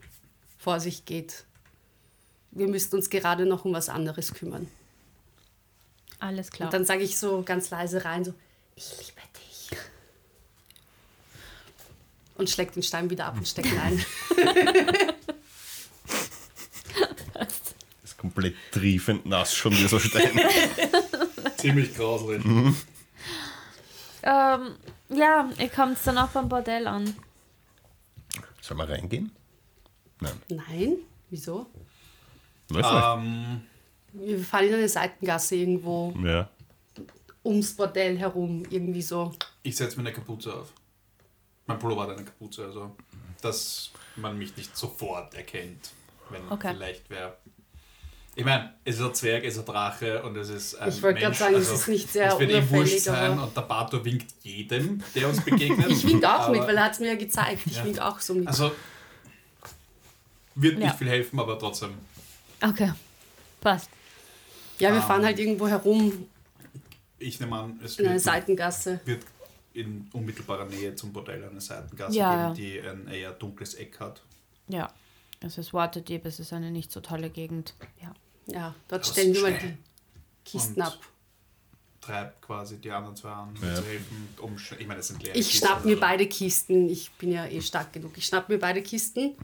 [0.58, 1.46] vor sich geht.
[2.52, 4.68] Wir müssen uns gerade noch um was anderes kümmern.
[6.20, 6.68] Alles klar.
[6.68, 8.34] Und dann sage ich so ganz leise rein, so,
[8.76, 9.78] ich liebe dich.
[12.36, 14.06] Und schlägt den Stein wieder ab und steckt ihn ein.
[18.04, 20.40] Ist komplett triefend nass schon dieser Stein.
[21.58, 22.44] Ziemlich grauslich.
[24.24, 24.76] ähm,
[25.10, 27.14] ja, ihr kommt dann auch beim Bordell an.
[28.62, 29.32] Sollen wir reingehen?
[30.20, 30.42] Nein.
[30.50, 30.96] Nein,
[31.30, 31.68] wieso?
[32.70, 33.04] Weiß nicht.
[33.06, 33.62] Ähm,
[34.14, 36.50] Wir fahren in eine Seitengasse irgendwo Ja.
[37.44, 39.34] ums Bordell herum, irgendwie so.
[39.64, 40.72] ich setze mir eine Kapuze auf.
[41.66, 42.96] Mein Pullover hat eine Kapuze, also
[43.42, 45.92] dass man mich nicht sofort erkennt,
[46.30, 46.74] wenn Okay.
[46.74, 47.38] vielleicht wer
[48.36, 51.02] Ich meine, es ist ein Zwerg, es ist ein Drache und es ist ein Ich
[51.04, 53.56] wollte gerade sagen, also es ist nicht sehr Es wird eh wurscht sein aber und
[53.56, 55.88] der Bato winkt jedem, der uns begegnet.
[55.90, 57.62] ich wink auch mit, Aber- weil er hat es mir ja gezeigt.
[57.68, 57.86] Ich Ja.
[57.86, 58.48] wink auch so mit.
[58.48, 58.72] Also,
[60.56, 60.94] wird nicht Ja.
[60.94, 61.92] viel helfen, aber trotzdem.
[62.62, 62.92] Okay.
[63.62, 63.90] Passt.
[64.80, 66.26] ja, wir ähm, fahren halt irgendwo herum
[67.20, 69.00] Ich nehme an, es in wird, Seitengasse.
[69.06, 69.24] wird
[69.74, 74.22] in unmittelbarer Nähe zum Bordell eine Seitengasse Ja, geben, die ein eher dunkles Eck hat.
[74.68, 74.92] Ja.
[75.40, 77.74] Es ist Waterdeep, es ist eine nicht so tolle Gegend.
[78.02, 78.14] Ja.
[78.48, 79.78] Ja, dort stellen wir mal die
[80.44, 80.98] Kisten Und ab.
[82.02, 83.76] Treibt quasi die anderen zwei an, Ja.
[83.76, 84.28] zu helfen.
[84.42, 86.90] Um, ich meine, das sind leere Ich Kisten, schnapp mir also- beide Kisten.
[86.90, 88.12] Ich bin ja eh stark genug.
[88.18, 89.36] Ich schnapp mir beide Kisten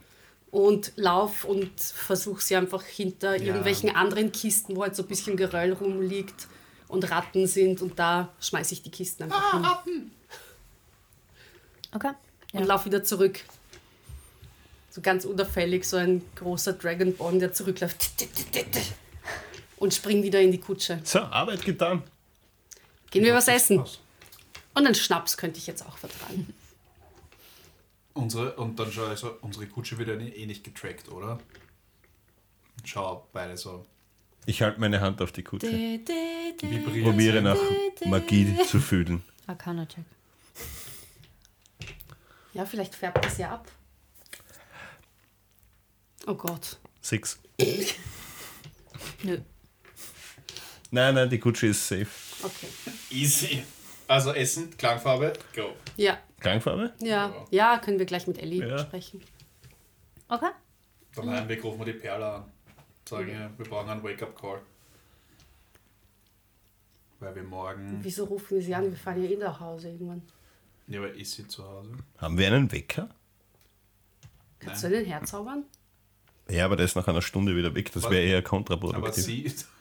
[0.52, 3.44] und lauf und versuche sie einfach hinter Ja.
[3.46, 6.48] irgendwelchen anderen Kisten, wo halt so ein bisschen Geröll rumliegt
[6.90, 10.12] und Ratten sind und da schmeiße ich die Kisten einfach hin
[11.94, 12.12] Okay.
[12.54, 12.66] und Ja.
[12.66, 13.40] lauf wieder zurück.
[14.92, 18.10] So ganz unauffällig, so ein großer Dragonborn, der zurückläuft
[19.78, 21.00] und spring wieder in die Kutsche.
[21.04, 22.04] So, Arbeit getan.
[23.12, 23.80] Gehen wir was essen?
[23.80, 26.54] Und einen Schnaps könnte ich jetzt auch vertragen.
[28.14, 31.40] Unsere, und dann schau also, unsere Kutsche wird ja eh nicht getrackt, oder?
[32.84, 33.86] Schau, beide so
[34.46, 35.72] Ich halte meine Hand auf die Kutsche.
[35.72, 37.04] vibrieren.
[37.04, 37.58] Probiere nach
[38.06, 39.24] Magie zu fühlen.
[39.48, 40.04] Arcana-Check.
[42.54, 43.68] Ja, vielleicht färbt das ja ab.
[46.28, 46.80] Oh Gott.
[47.02, 47.40] Six.
[49.24, 49.38] Nö.
[50.92, 52.08] Nein, nein, die Kutsche ist safe.
[52.44, 52.68] Okay.
[53.12, 53.64] Easy.
[54.08, 55.76] Also Essen, Klangfarbe, go.
[55.98, 56.94] Ja, Klangfarbe?
[57.00, 58.80] ja, ja, können wir gleich mit Ellie Ja.
[58.80, 59.22] sprechen.
[60.28, 60.50] Okay.
[61.16, 62.52] Dann Heimweg rufen wir die Perle an.
[63.08, 64.62] Sagen ihr, wir brauchen einen Wake-up-Call.
[67.20, 68.00] Weil wir morgen.
[68.02, 68.90] Wieso rufen wir sie an?
[68.90, 70.22] Wir fahren ja eh nach Hause irgendwann.
[70.88, 71.92] Ja, aber ist sie zu Hause?
[72.18, 73.10] Haben wir einen Wecker?
[74.60, 75.66] Kannst du einen herzaubern?
[76.50, 77.92] Ja, aber der ist nach einer Stunde wieder weg.
[77.94, 79.24] Das wäre eher Aber kontraproduktiv.
[79.24, 79.68] sie ist.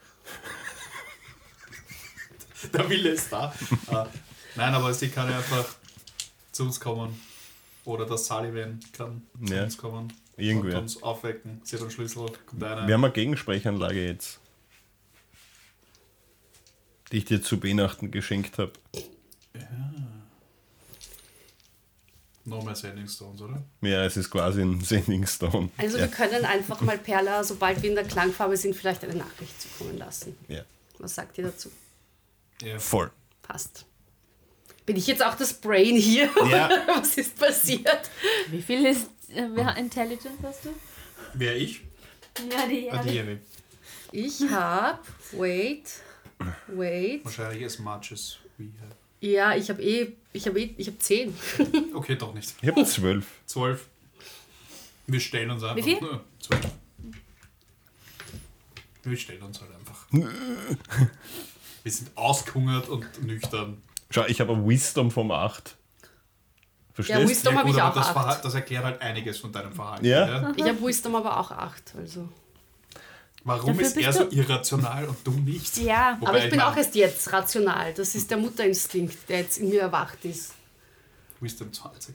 [2.73, 3.55] Der Wille ist da.
[3.91, 4.05] Äh,
[4.57, 5.65] Nein, aber sie kann ja einfach
[6.51, 7.19] zu uns kommen.
[7.85, 9.63] Oder der Sullivan kann zu Ja.
[9.63, 10.13] uns kommen.
[10.37, 10.75] Irgendwer.
[10.75, 11.61] Und uns aufwecken.
[11.65, 12.27] Sie hat einen Schlüssel.
[12.53, 14.41] Wir haben eine Gegensprechanlage jetzt.
[17.13, 18.73] Die ich dir zu Weihnachten geschenkt habe.
[22.49, 23.63] No mehr Sending Stones, oder?
[23.81, 25.71] Ja, es ist quasi ein Sending Stone.
[25.77, 26.05] Also ja.
[26.05, 29.99] wir können einfach mal Perla, sobald wir in der Klangfarbe sind, vielleicht eine Nachricht zukommen
[29.99, 30.37] lassen.
[30.49, 30.63] ja,
[30.99, 31.71] Was sagt ihr dazu?
[32.63, 32.79] Ja.
[32.79, 33.11] voll.
[33.43, 33.85] Passt.
[34.85, 36.31] Bin ich jetzt auch das Brain hier?
[36.51, 36.71] Ja.
[36.89, 38.11] Was ist passiert?
[38.51, 40.71] Wie viel ist äh, wer Intelligence hast du?
[41.35, 41.83] Wer ich?
[42.51, 43.39] Ja, die Ah, die Jenny.
[44.13, 45.01] Ich habe,
[45.33, 45.91] wait,
[46.69, 47.25] wait.
[47.25, 48.98] Wahrscheinlich as much as we have.
[49.21, 51.35] Ja, ich habe eh, ich habe eh, ich habe zehn.
[51.95, 52.55] Okay, doch nicht.
[52.63, 53.27] Ich habe zwölf.
[53.47, 53.87] Zwölf.
[55.07, 55.77] Wir stellen uns einfach.
[55.77, 56.01] Wie viel?
[56.01, 56.61] Nur Zwölf.
[59.03, 60.07] Wir stellen uns halt einfach.
[61.83, 63.81] Wir sind ausgehungert und nüchtern.
[64.11, 65.77] Schau, ich habe ein Wisdom vom 8.
[66.93, 67.19] Verstehst?
[67.21, 68.45] Ja, Wisdom- habe ich aber auch das, acht.
[68.45, 70.05] Das erklärt halt einiges von deinem Verhalten.
[70.05, 70.53] Ja.
[70.57, 71.95] Ich habe Wisdom aber auch acht.
[71.97, 72.29] Also.
[73.49, 75.77] Warum Dafür ist er so irrational und du nicht?
[75.79, 76.17] Ja.
[76.21, 77.93] Wobei aber ich bin mein, auch erst jetzt rational.
[77.95, 80.53] Das ist der Mutterinstinkt, der jetzt in mir erwacht ist.
[81.41, 82.15] Wisdom 20.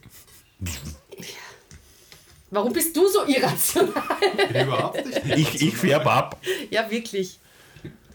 [2.50, 3.92] Warum bist du so irrational?
[4.48, 5.54] Bin ich überhaupt nicht.
[5.54, 6.40] Ich, ich färb ab.
[6.70, 7.38] Ja, wirklich.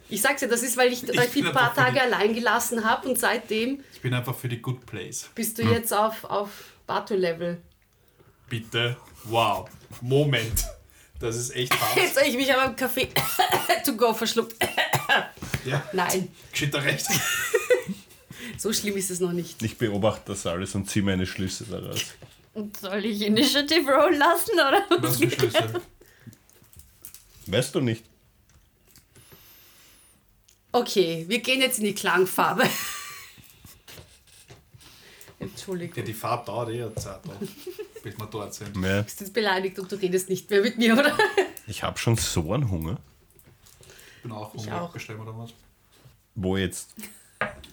[0.07, 2.83] Ich sag's ja, das ist, weil ich Ich euch bin ein paar Tage allein gelassen
[2.85, 5.29] habe und seitdem Ich bin einfach für die Good Place.
[5.35, 5.67] bist Hm.
[5.67, 6.49] du jetzt auf, auf
[6.87, 7.61] Bato-Level.
[8.47, 8.97] Bitte.
[9.25, 9.69] Wow.
[10.01, 10.65] Moment.
[11.19, 11.97] Das ist echt hart.
[11.97, 13.09] Jetzt habe ich mich aber im Kaffee
[13.85, 14.55] to go verschluckt.
[15.65, 17.05] Ja, Nein, geschieht da recht.
[18.57, 19.61] so schlimm ist es noch nicht.
[19.61, 21.99] Ich beobachte das alles und ziehe meine Schlüsse daraus.
[22.53, 24.85] Und soll ich Initiative Roll lassen, oder?
[25.01, 25.81] Was für Schlüssel?
[27.47, 28.05] Weißt du nicht?
[30.71, 32.63] Okay, wir gehen jetzt in die Klangfarbe.
[32.63, 32.69] Ja,
[35.39, 36.05] Entschuldigung.
[36.05, 37.35] die Fahrt dauert eh eine Zeit, noch,
[38.03, 38.75] bis wir dort sind.
[38.77, 38.97] Ja.
[38.99, 41.17] Du bist jetzt beleidigt und du redest nicht mehr mit mir, oder?
[41.67, 42.97] Ich habe schon so einen Hunger.
[44.17, 44.73] Ich bin auch hungrig.
[44.73, 44.91] auch.
[44.91, 45.51] Bestellen wir da was?
[46.33, 46.95] Wo jetzt?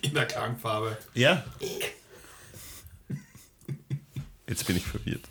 [0.02, 0.98] In der Klangfarbe.
[1.14, 1.42] Ja.
[4.46, 5.24] Jetzt bin ich verwirrt.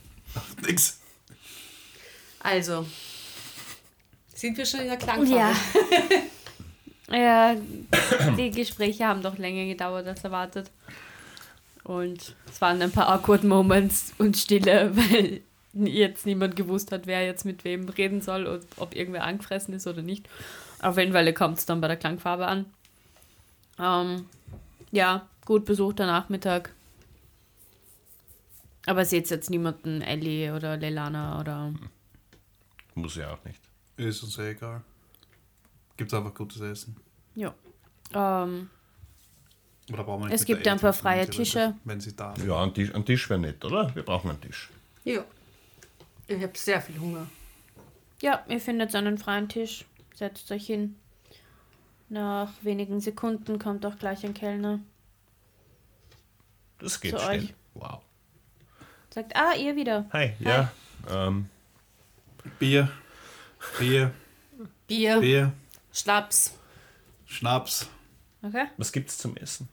[0.65, 0.99] Nix.
[2.39, 2.87] Also,
[4.33, 5.35] sind wir schon in der Klangfarbe?
[5.35, 5.53] Ja.
[7.11, 7.55] Ja,
[8.35, 10.71] die Gespräche haben doch länger gedauert als erwartet.
[11.85, 15.41] Und es waren ein paar awkward Moments und Stille, weil
[15.73, 19.85] jetzt niemand gewusst hat, wer jetzt mit wem reden soll und ob irgendwer angefressen ist
[19.85, 20.27] oder nicht.
[20.81, 22.65] Auf jeden Fall kommt es dann bei der Klangfarbe an.
[23.77, 24.25] Ähm,
[24.91, 26.73] ja, gut besuchter Nachmittag.
[28.87, 31.73] Aber seht jetzt niemanden, Ellie oder Leilana oder.
[32.95, 33.59] Muss ja auch nicht.
[33.97, 34.81] Ist uns eh egal.
[35.97, 36.95] Gibt es einfach gutes Essen?
[37.35, 37.53] Ja.
[38.13, 38.69] Ähm,
[39.91, 41.75] Oder brauchen wir nicht Es gibt ein paar freie Tische.
[41.83, 42.47] Wenn sie da sind.
[42.47, 43.93] Ja, ein Tisch, ein Tisch wäre nett, oder?
[43.95, 44.69] Wir brauchen einen Tisch.
[45.03, 45.23] Ja.
[46.27, 47.27] Ich habe sehr viel Hunger.
[48.21, 49.85] ja, ihr findet einen freien Tisch.
[50.15, 50.95] Setzt euch hin.
[52.09, 54.79] Nach wenigen Sekunden kommt auch gleich ein Kellner.
[56.79, 57.39] Das geht Zu schnell.
[57.39, 57.53] euch.
[57.73, 58.01] Wow.
[59.13, 60.05] Sagt, ah, ihr wieder.
[60.11, 60.71] Hi, ja.
[61.09, 61.49] Ähm,
[62.59, 62.89] Bier,
[63.79, 64.11] Bier,
[64.87, 65.53] Bier, Bier,
[65.93, 66.57] Schnaps.
[67.25, 67.87] Schnaps.
[68.43, 68.65] Okay.
[68.77, 69.67] was gibt's zum Essen?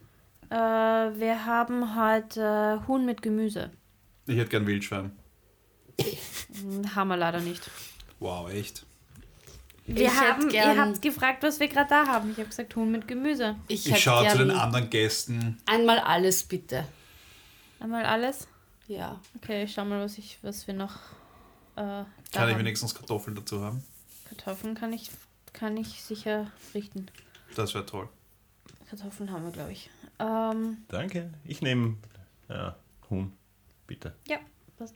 [0.53, 3.71] Äh, wir haben heute äh, Huhn mit Gemüse.
[4.27, 5.13] Ich hätte gern Wildschwein.
[6.61, 7.71] Hm, Haben wir leider nicht.
[8.21, 8.85] Wow, echt?
[9.87, 12.31] Wir Ich haben, gern- ihr habt gefragt, was wir gerade da haben.
[12.31, 13.57] Ich habe gesagt Huhn mit Gemüse.
[13.69, 15.59] Ich, Ich schaue zu den anderen Gästen.
[15.67, 16.87] einmal alles bitte.
[17.81, 18.47] Einmal alles.
[18.89, 19.19] Ja.
[19.37, 20.97] Okay, ich schau mal, was ich, was wir noch.
[21.77, 23.83] Äh, Kann ich wenigstens Kartoffeln dazu haben?
[24.29, 25.11] Kartoffeln kann ich,
[25.55, 27.07] kann ich sicher richten.
[27.57, 28.09] Das wäre toll.
[28.91, 29.89] Kartoffeln haben wir, glaube ich.
[30.19, 31.33] Ähm, Danke.
[31.45, 31.97] Ich nehme
[32.49, 32.77] ja,
[33.11, 33.33] Huhn,
[33.87, 34.15] bitte.
[34.29, 34.39] ja,
[34.79, 34.95] passt.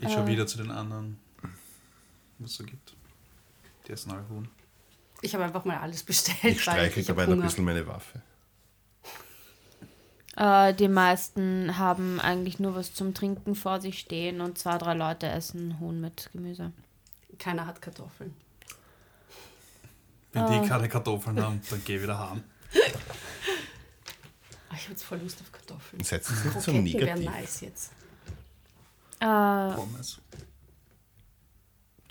[0.00, 0.26] Ich schaue Äh.
[0.28, 1.18] wieder zu den anderen,
[2.38, 2.94] was es so gibt.
[3.86, 4.48] Die essen alle Huhn.
[5.22, 6.38] Ich habe einfach mal alles bestellt.
[6.44, 8.20] Ich streiche dabei noch ein bisschen meine Waffe.
[10.36, 14.92] Äh, die meisten haben eigentlich nur was zum Trinken vor sich stehen und zwei, drei
[14.92, 16.72] Leute essen Huhn mit Gemüse.
[17.38, 18.34] Keiner hat Kartoffeln.
[20.32, 22.44] Wenn die keine Kartoffeln haben, dann geh wieder heim.
[24.68, 26.02] Ah, Ich habe jetzt voll Lust auf Kartoffeln.
[26.02, 27.24] Setzen Sie Kroketten wären negativ.
[27.30, 27.92] nice jetzt.
[29.20, 29.24] Äh,
[29.74, 30.20] Pommes.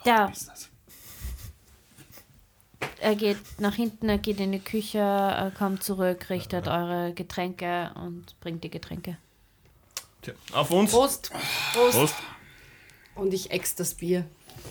[0.05, 0.69] ja, Business.
[2.99, 7.91] er geht nach hinten, er geht in die Küche, er kommt zurück, richtet eure Getränke
[7.95, 9.17] und bringt die Getränke.
[10.23, 10.91] Tja, auf uns.
[10.91, 11.31] Prost.
[11.73, 11.91] Prost.
[11.97, 12.15] Prost.
[13.13, 14.25] Und ich ex das Bier.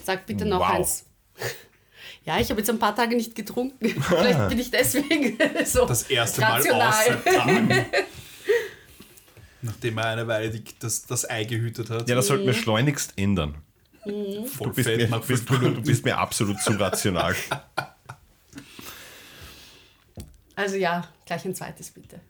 [0.04, 0.70] Sag bitte noch Wow.
[0.70, 1.04] eins.
[2.24, 3.88] Ja, ich habe jetzt ein paar Tage nicht getrunken.
[4.02, 6.88] Vielleicht bin ich deswegen so Das erste Mal rational.
[6.88, 7.68] außer Tagen.
[9.62, 12.08] Nachdem er eine Weile die, das, das Ei gehütet hat.
[12.08, 13.54] Ja, das sollten wir schleunigst ändern.
[14.02, 17.34] voll Du bist, mir, bist, du bist mir absolut zu rational.
[20.54, 22.20] Also ja, gleich ein zweites bitte.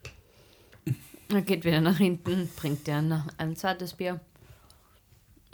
[1.29, 4.19] Er geht wieder nach hinten, bringt dir ein, ein zweites Bier.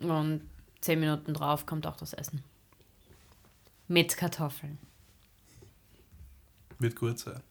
[0.02, 0.42] Und
[0.82, 2.44] zehn Minuten drauf kommt auch das Essen.
[3.92, 4.78] Mit Kartoffeln.
[6.80, 7.42] Wird gut sein.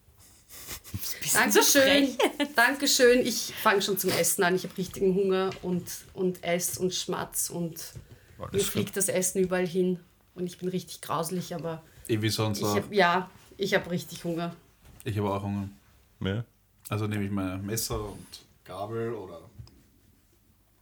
[1.35, 2.17] Dankeschön.
[2.57, 3.27] Dankeschön.
[3.27, 4.55] Ich fange schon zum Essen an.
[4.55, 7.93] Ich habe richtigen Hunger und, und ess und schmatz und
[8.39, 10.01] mir Alles fliegt das Essen überall hin.
[10.35, 12.77] Und ich bin richtig grauslich, aber wie sonst ich auch.
[12.77, 14.57] hab, ja, ich habe richtig Hunger.
[15.05, 15.69] Ich habe auch Hunger.
[16.21, 16.43] Ja.
[16.89, 18.27] Also nehme ich mein Messer und
[18.65, 19.43] Gabel oder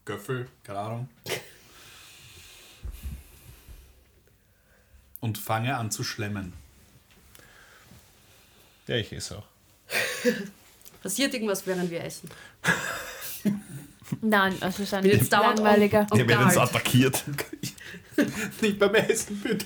[0.05, 1.09] Göffel, keine Ahnung.
[5.19, 6.53] Und fange an zu schlemmen.
[8.87, 9.47] ja, ich esse auch.
[11.03, 12.29] Passiert irgendwas, während wir essen?
[14.21, 16.07] Nein, es ist ein jetzt langweiliger.
[16.11, 16.69] Wir werden uns guard.
[16.69, 17.23] attackiert.
[18.61, 19.65] Nicht beim Essen, bitte.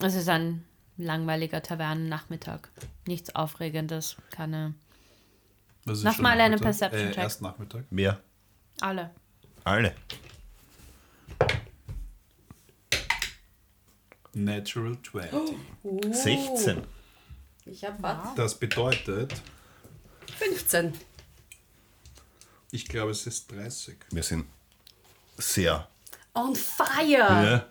[0.00, 0.64] Es ist ein
[0.96, 2.60] langweiliger Tavernennachmittag.
[3.06, 4.16] Nichts Aufregendes.
[4.30, 4.74] Keine.
[5.84, 6.90] Was ist Mach schon mal einen Nachmittag?
[6.90, 7.18] Perception-Check.
[7.18, 7.84] Äh, erst Nachmittag.
[7.90, 8.20] Wer?
[8.80, 9.10] Alle.
[9.64, 9.94] Alle.
[14.34, 15.56] Natural 20.
[16.12, 16.82] 16.
[17.66, 18.34] Ich habe was?
[18.36, 19.32] Das bedeutet,
[20.38, 20.92] 15.
[22.72, 23.96] ich glaube, es ist 30.
[24.10, 24.46] Wir sind
[25.36, 25.88] sehr.
[26.34, 27.08] On fire!
[27.08, 27.66] Ja.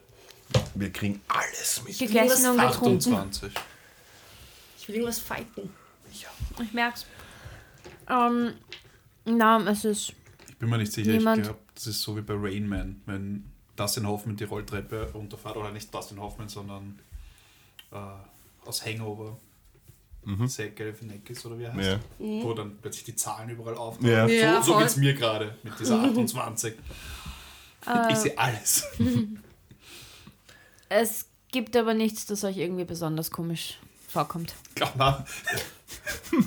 [0.76, 1.98] Wir kriegen alles mit.
[1.98, 3.13] Gegessen und getrunken.
[3.13, 3.52] 28.
[4.80, 5.69] Ich will irgendwas fighten.
[6.12, 7.06] Ich merk's.
[8.10, 8.54] Ähm,
[9.26, 10.13] na, es ist.
[10.50, 11.39] Ich bin mir nicht sicher, Niemand.
[11.39, 13.45] ich glaube, das ist so wie bei Rain Man, wenn
[13.80, 17.00] Dustin Hoffman die Rolltreppe runterfährt, oder nicht Dustin Hoffman, sondern
[17.92, 19.38] äh, aus Hangover,
[20.26, 20.48] mhm.
[20.48, 22.00] Zach Galifianakis oder wie er heißt, Ja.
[22.20, 24.10] wo dann plötzlich die Zahlen überall auftauchen.
[24.10, 24.28] Ja.
[24.28, 24.82] Ja, so so voll.
[24.84, 26.74] geht's mir gerade mit dieser 28.
[28.12, 28.86] ich sehe alles.
[30.92, 34.56] Es gibt aber nichts, das euch irgendwie besonders komisch vorkommt.
[34.74, 35.24] Glaub mal,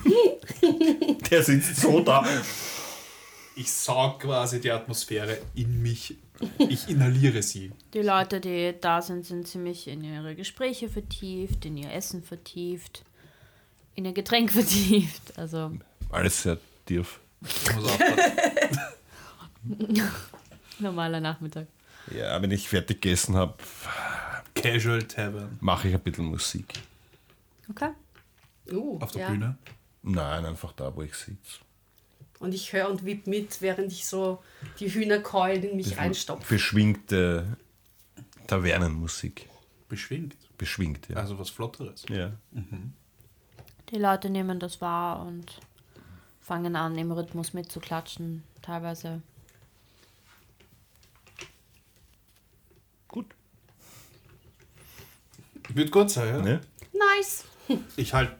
[1.30, 2.26] Der sitzt so da.
[3.56, 6.16] ich saug quasi die Atmosphäre in mich.
[6.58, 7.72] Ich inhaliere sie.
[7.94, 13.04] Die Leute, die da sind, sind ziemlich in ihre Gespräche vertieft, in ihr Essen vertieft,
[13.94, 15.38] in ihr Getränk vertieft.
[15.38, 15.72] Also
[16.10, 17.20] Alles sehr tief.
[17.42, 18.80] Ich muss aufpassen.
[20.78, 21.66] normaler Nachmittag.
[22.10, 23.54] Ja, wenn ich fertig gegessen habe,
[24.54, 26.74] Casual Tavern mache ich ein bisschen Musik.
[27.70, 27.90] Okay.
[28.70, 29.30] Uh, auf der ja.
[29.30, 29.56] Bühne.
[30.02, 31.60] Nein, einfach da, wo ich sitze.
[32.42, 34.42] Und ich höre und wipp mit, während ich so
[34.80, 36.52] die Hühnerkeulen in mich reinstopfe.
[36.52, 37.56] Beschwingte
[38.48, 39.48] Tavernenmusik.
[39.88, 40.34] Beschwingt.
[40.58, 41.08] beschwingt.
[41.08, 41.18] Ja.
[41.18, 42.04] Also was Flotteres.
[42.08, 42.32] ja.
[43.90, 45.60] Die Leute nehmen das wahr und
[46.40, 49.22] fangen an, im Rhythmus mitzuklatschen, teilweise.
[53.06, 53.26] Gut.
[55.68, 56.42] Wird gut sein, ja?
[56.42, 56.60] Ne?
[56.92, 57.44] Nice.
[57.94, 58.34] Ich halte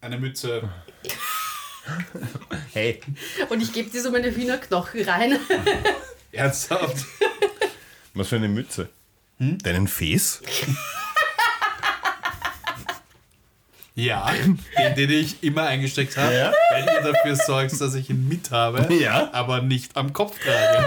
[0.00, 0.66] eine Mütze.
[2.78, 3.00] Hey,
[3.48, 5.36] Und ich gebe dir so meine Hühnerknochen rein.
[6.32, 7.04] Ernsthaft?
[8.14, 8.88] was für eine Mütze?
[9.40, 10.40] Deinen Fes?
[13.96, 14.60] Ja, den,
[14.94, 16.52] den ich immer eingesteckt habe, Ja.
[16.70, 19.28] weil ihr dafür sorgt, dass ich ihn mit habe, Ja.
[19.32, 20.84] aber nicht am Kopf trage.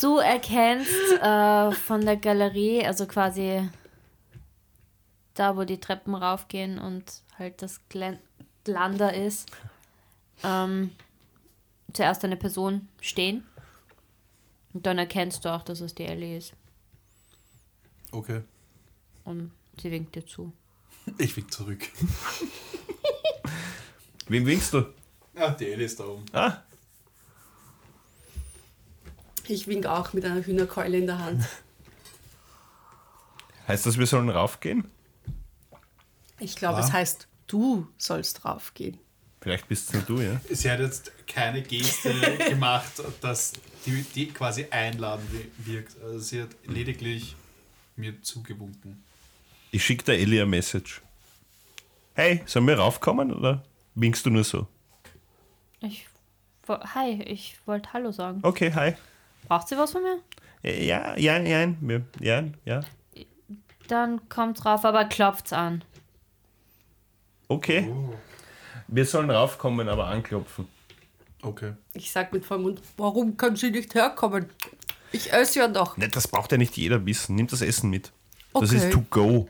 [0.00, 3.68] Du erkennst äh, von der Galerie, also quasi
[5.34, 7.02] da, wo die Treppen raufgehen und
[7.38, 7.80] halt das
[8.64, 9.50] Glander ist,
[10.42, 10.90] ähm,
[11.92, 13.44] zuerst eine Person stehen.
[14.72, 16.52] Und dann erkennst du auch, dass es die Ellie ist.
[18.10, 18.42] Okay,
[19.24, 20.52] Und sie winkt dir zu.
[21.18, 21.80] ich wink zurück.
[24.28, 24.86] Wem winkst du?
[25.36, 26.24] Ah, die Ellie ist da oben.
[26.32, 26.62] Ah,
[29.46, 31.44] Ich wink auch mit einer Hühnerkeule in der Hand.
[33.68, 34.90] heißt das, wir sollen raufgehen?
[36.44, 38.98] Ich glaube, es heißt, du sollst draufgehen.
[39.40, 40.40] Vielleicht bist es nur du, ja?
[40.50, 42.12] Sie hat jetzt keine Geste
[42.48, 43.52] gemacht, dass
[43.84, 45.96] die, die quasi einladen wi- wirkt.
[46.02, 47.36] Also sie hat lediglich
[47.96, 49.02] mir zugewunken.
[49.70, 51.02] Ich schicke der Ellie eine Message.
[52.14, 53.62] Hey, sollen wir raufkommen oder
[53.94, 54.66] winkst du nur so?
[55.80, 56.06] Ich.
[56.68, 58.38] Hi, ich wollte Hallo sagen.
[58.42, 58.94] Okay, hi.
[59.48, 60.20] Braucht sie was von mir?
[60.62, 61.74] Äh, Ja, ja, ja,
[62.20, 62.80] ja, ja.
[63.88, 65.84] Dann kommt drauf, aber klopft's an.
[67.48, 67.90] Okay.
[68.88, 70.66] Wir sollen raufkommen, aber anklopfen.
[71.42, 71.72] Okay.
[71.92, 74.46] Ich sag mit vollem Mund, warum kann sie nicht herkommen?
[75.12, 75.96] Ich esse ja noch.
[75.96, 77.36] Ne, das braucht ja nicht jeder wissen.
[77.36, 78.12] Nimm das Essen mit.
[78.52, 78.76] Das Okay.
[78.76, 79.48] ist to go.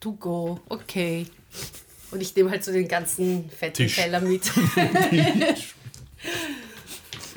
[0.00, 1.26] To go, okay.
[2.10, 3.96] Und ich nehme halt so den ganzen fetten Tisch.
[3.96, 4.50] Teller mit.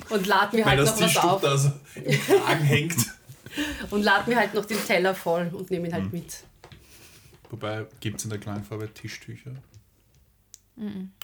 [0.10, 1.42] und lad mir Weil halt noch was auf.
[1.42, 2.96] da so im Kragen hängt.
[3.92, 6.44] Und lad mir halt noch den Teller voll und nehme ihn halt mit.
[7.54, 9.52] Wobei, gibt es in der Klangfarbe Tischtücher?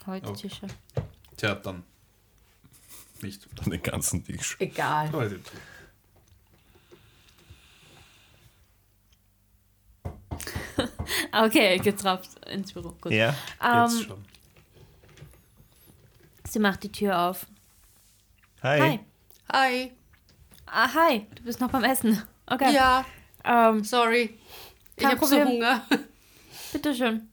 [0.05, 0.33] Heute Oh.
[0.33, 0.67] Tische.
[1.35, 1.81] Tja, dann
[3.23, 3.47] nicht.
[3.65, 4.55] Den ganzen Tisch.
[4.59, 5.09] Egal.
[11.31, 12.93] Okay, geht's rauf ins Büro.
[13.01, 13.11] Gut.
[13.11, 13.29] Ja.
[13.29, 14.25] Jetzt Ähm, schon.
[16.47, 17.47] sie macht die Tür auf.
[18.61, 18.79] Hi.
[18.79, 18.99] Hi.
[19.51, 19.91] Hi.
[20.67, 22.21] Ah, hi, du bist noch beim Essen.
[22.45, 22.71] Okay.
[22.73, 23.03] Ja,
[23.43, 24.37] Ähm, sorry.
[24.95, 25.43] Ich habe so.
[25.43, 25.83] Hunger.
[26.71, 27.27] Bitteschön.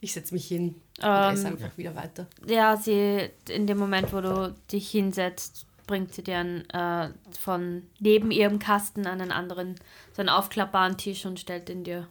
[0.00, 2.26] Ich setze mich hin und Ähm, esse einfach wieder weiter.
[2.46, 7.10] Ja, sie, in dem Moment, wo du dich hinsetzt, bringt sie dir einen, äh,
[7.40, 9.76] von neben ihrem Kasten einen anderen,
[10.14, 12.06] so einen aufklappbaren Tisch und stellt ihn dir.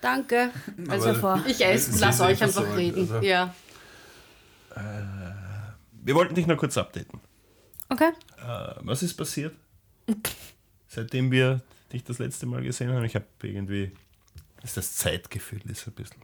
[0.00, 0.50] Danke.
[0.88, 1.44] Also Aber- vor.
[1.46, 3.00] Ich esse, lass euch einfach versorgt, reden.
[3.00, 3.18] also.
[3.26, 3.54] Ja.
[6.02, 7.20] Wir wollten dich nur kurz updaten.
[7.88, 8.10] Okay.
[8.38, 9.54] Äh, was ist passiert?
[10.88, 11.60] Seitdem wir
[11.92, 13.92] dich das letzte Mal gesehen haben, ich habe irgendwie.
[14.62, 16.22] Ist das Zeitgefühl ist ein bisschen.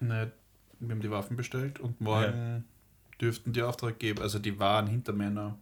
[0.00, 0.30] Ne,
[0.78, 2.64] wir haben die Waffen bestellt und morgen
[3.20, 5.58] dürften die Auftrag geben, also die wahren Hintermänner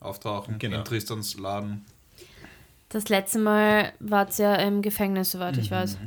[0.00, 0.78] auftauchen Genau.
[0.78, 1.84] in Tristans Laden.
[2.88, 5.98] Das letzte Mal wart ihr ja im Gefängnis, soweit ich weiß.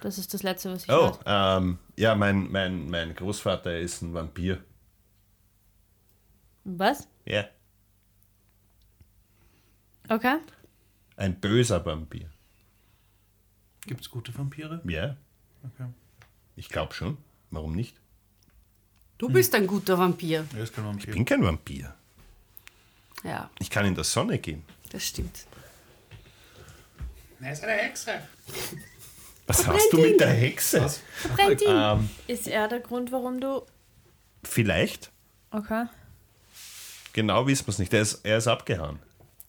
[0.00, 1.18] Das ist das letzte, was ich Oh, weiß.
[1.26, 4.58] ähm, ja, mein, mein, mein Großvater ist ein Vampir.
[6.64, 7.06] Was?
[7.26, 7.44] Ja,
[10.08, 10.38] Okay.
[11.16, 12.28] ein böser Vampir.
[13.90, 14.80] Gibt es gute Vampire?
[14.84, 15.16] Ja,
[15.64, 15.88] Okay.
[16.54, 17.18] ich glaube schon.
[17.50, 17.96] Warum nicht?
[19.18, 20.46] Du bist ein guter Vampir.
[20.54, 21.08] Ja, ist kein Vampir.
[21.08, 21.92] Ich bin kein Vampir.
[23.24, 24.62] Ja, Ich kann in der Sonne gehen.
[24.90, 25.44] das stimmt.
[27.40, 28.12] Er ist eine Hexe.
[29.48, 30.82] Was hast du mit der Hexe?
[30.82, 31.00] Was?
[31.34, 31.68] Brennt ihn.
[31.68, 33.62] Ähm, Ist er der Grund, warum du.
[34.44, 35.10] vielleicht.
[35.50, 35.86] Okay.
[37.12, 37.92] Genau wissen wir es nicht.
[37.92, 39.00] Er ist, er ist abgehauen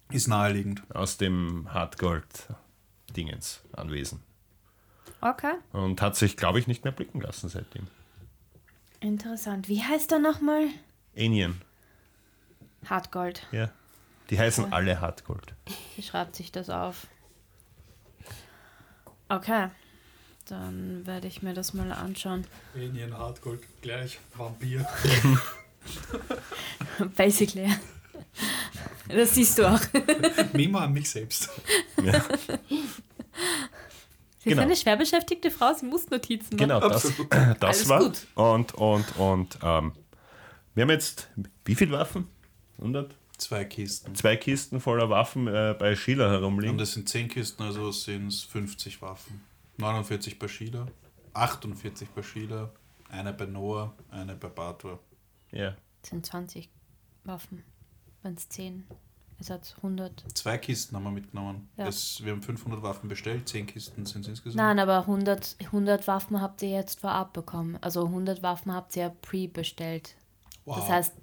[0.09, 0.81] Ist naheliegend.
[0.95, 4.23] aus dem Hartgold-Dingens Anwesen.
[5.21, 5.53] Okay.
[5.71, 7.87] Und hat sich, glaube ich, nicht mehr blicken lassen seitdem.
[8.99, 9.67] Interessant.
[9.67, 10.67] Wie heißt er nochmal?
[11.15, 11.61] Alien,
[12.89, 13.47] Hartgold.
[13.51, 13.69] ja.
[14.29, 15.53] Die heißen alle Hartgold.
[15.97, 17.07] Sie schreibt sich das auf.
[19.27, 19.67] Okay.
[20.45, 22.47] Dann werde ich mir das mal anschauen.
[22.73, 24.87] Alien Hardgold gleich Vampir.
[27.17, 27.69] Basically.
[29.09, 29.81] Das siehst du auch.
[30.53, 31.49] Mimo an mich selbst.
[32.01, 32.23] Ja.
[34.43, 34.61] Sie Genau.
[34.61, 36.57] ist eine schwer beschäftigte Frau, sie muss Notizen machen.
[36.57, 37.31] Genau, das, Absolut.
[37.59, 37.99] das Alles war.
[37.99, 38.27] gut.
[38.35, 39.93] Und, und, und, ähm,
[40.73, 41.29] wir haben jetzt,
[41.65, 42.27] wie viele Waffen?
[42.79, 43.13] 100?
[43.37, 44.13] Zwei Kisten.
[44.15, 46.75] zwei Kisten voller Waffen äh, bei Sheila herumliegen.
[46.75, 49.41] Und es sind 10 Kisten, also sind es 50 Waffen.
[49.77, 50.85] 49 bei Sheila,
[51.33, 52.71] 48 bei Sheila,
[53.09, 54.99] eine bei Noah, eine bei Bator.
[55.51, 55.75] ja.
[56.01, 56.69] Das sind 20
[57.25, 57.63] Waffen.
[58.23, 58.85] Wenn es 10
[59.41, 60.23] ist, hat 100.
[60.33, 61.69] Zwei Kisten haben wir mitgenommen.
[61.77, 61.87] Ja.
[61.87, 64.55] Es, wir haben 500 Waffen bestellt, 10 Kisten sind es insgesamt.
[64.57, 67.77] Nein, aber 100, 100 Waffen habt ihr jetzt vorab bekommen.
[67.81, 70.15] Also 100 Waffen habt ihr ja pre-bestellt.
[70.65, 70.77] wow.
[70.77, 71.13] Das heißt,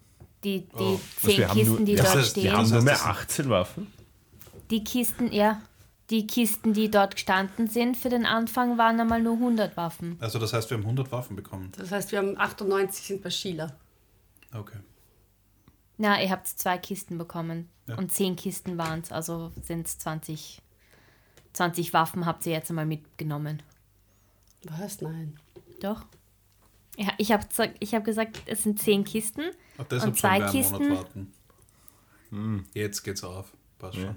[0.44, 1.00] die, die Oh.
[1.22, 3.48] Was, 10 Kisten, nur, die dort heißt, stehen, wir haben Das nur mehr das- 18
[3.48, 3.86] Waffen.
[4.70, 5.60] die Kisten, ja,
[6.10, 10.16] die Kisten, die dort gestanden sind, für den Anfang waren einmal nur 100 Waffen.
[10.20, 11.70] also das heißt, wir haben 100 Waffen bekommen.
[11.76, 13.74] Das heißt, wir haben 98 sind bei Sheila.
[14.54, 14.78] Okay.
[15.98, 17.96] Na, ihr habt zwei Kisten bekommen Ja.
[17.96, 20.62] und 10 Kisten waren es, also sind es 20,
[21.54, 23.62] 20 Waffen habt ihr jetzt einmal mitgenommen.
[24.64, 25.00] Was?
[25.00, 25.38] Nein.
[25.80, 26.04] Doch?
[26.96, 27.44] Ja, ich habe
[27.80, 29.42] ich hab gesagt, es sind 10 Kisten
[29.78, 31.32] Ach, deshalb und zwei wir Kisten warten.
[32.74, 33.52] Jetzt geht's auf.
[33.78, 34.16] Passt schon.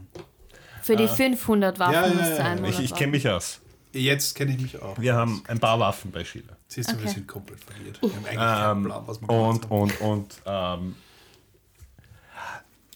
[0.82, 2.64] für die 500 Waffen Ja, ja, musst ja, ja.
[2.68, 3.60] Ich, ich kenne mich aus.
[3.94, 4.98] Jetzt kenne ich mich auch.
[5.00, 6.56] Wir haben ein paar Waffen bei Sheila.
[6.68, 7.14] Siehst du, wir Okay.
[7.14, 8.02] sind komplett verliert.
[8.02, 9.72] Wir haben eigentlich keinen Ähm, Plan, was wir und, haben.
[9.82, 10.96] und, und, ähm,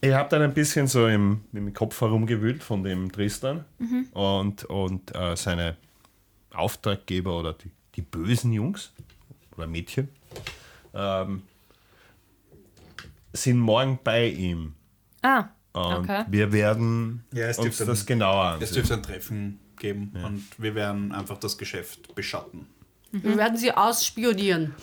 [0.06, 3.66] ihr habt dann ein bisschen so im, im Kopf herumgewühlt von dem Tristan
[4.12, 5.76] und, und äh, seine
[6.54, 8.94] Auftraggeber oder die, die bösen Jungs
[9.58, 10.10] oder Mädchen
[10.94, 11.42] ähm,
[13.34, 14.74] sind morgen bei ihm.
[15.22, 16.24] Ah, Und okay.
[16.30, 18.74] wir werden Ja, es uns dürfte das genauer Es ansehen.
[18.76, 22.68] dürfte ein Treffen geben und wir werden einfach das Geschäft beschatten.
[23.12, 24.74] Wir werden sie ausspionieren.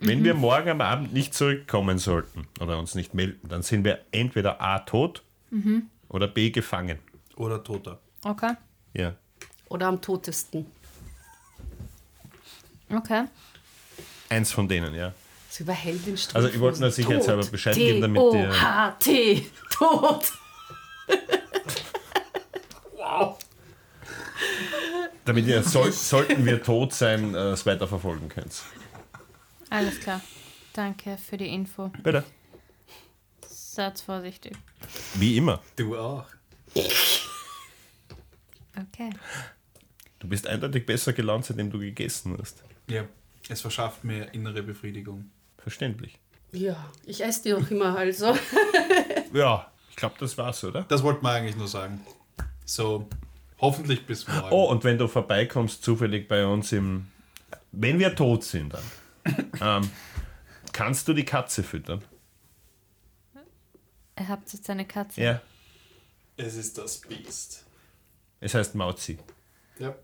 [0.00, 4.00] Wenn wir morgen am Abend nicht zurückkommen sollten oder uns nicht melden, dann sind wir
[4.12, 5.22] entweder A tot
[6.08, 6.98] oder B gefangen.
[7.36, 7.98] Oder Toter.
[8.24, 8.52] Okay.
[8.94, 9.14] Ja.
[9.68, 10.66] Oder am totesten.
[12.90, 13.24] Okay.
[14.28, 15.12] Eins von denen, ja.
[15.48, 16.36] Das überhält den Strumpf.
[16.36, 19.46] Also ich wollte nur sicherheitshalber Bescheid geben, damit ihr- T-O-H-T.
[19.70, 20.32] Tot.
[25.24, 28.62] Damit ihr, soll, sollten wir tot sein, äh, es weiterverfolgen könnt.
[29.70, 30.20] Alles klar.
[30.72, 31.90] Danke für die Info.
[32.02, 32.24] Bitte.
[33.46, 34.56] Seid vorsichtig.
[35.14, 35.60] Wie immer.
[35.76, 36.26] Du auch.
[38.76, 39.10] Okay.
[40.18, 42.62] Du bist eindeutig besser gelaunt, seitdem du gegessen hast.
[42.88, 43.04] Ja,
[43.48, 45.30] es verschafft mir innere Befriedigung.
[45.58, 46.18] Verständlich.
[46.52, 48.36] Ja, ich esse die noch immer, also.
[49.34, 50.84] Ja, ich glaube, das war's, oder?
[50.84, 52.00] Das wollten wir eigentlich nur sagen.
[52.64, 53.06] So,
[53.60, 54.48] hoffentlich bis morgen.
[54.50, 57.08] Oh, und wenn du vorbeikommst, zufällig bei uns im.
[57.72, 58.82] Wenn wir tot sind, dann.
[59.60, 59.90] Ähm,
[60.72, 62.02] kannst du die Katze füttern?
[64.18, 65.20] Ihr habt jetzt eine Katze.
[65.20, 65.42] Ja.
[66.36, 67.64] Es ist das Biest.
[68.40, 69.18] Es heißt Mauzi.
[69.78, 69.94] Ja.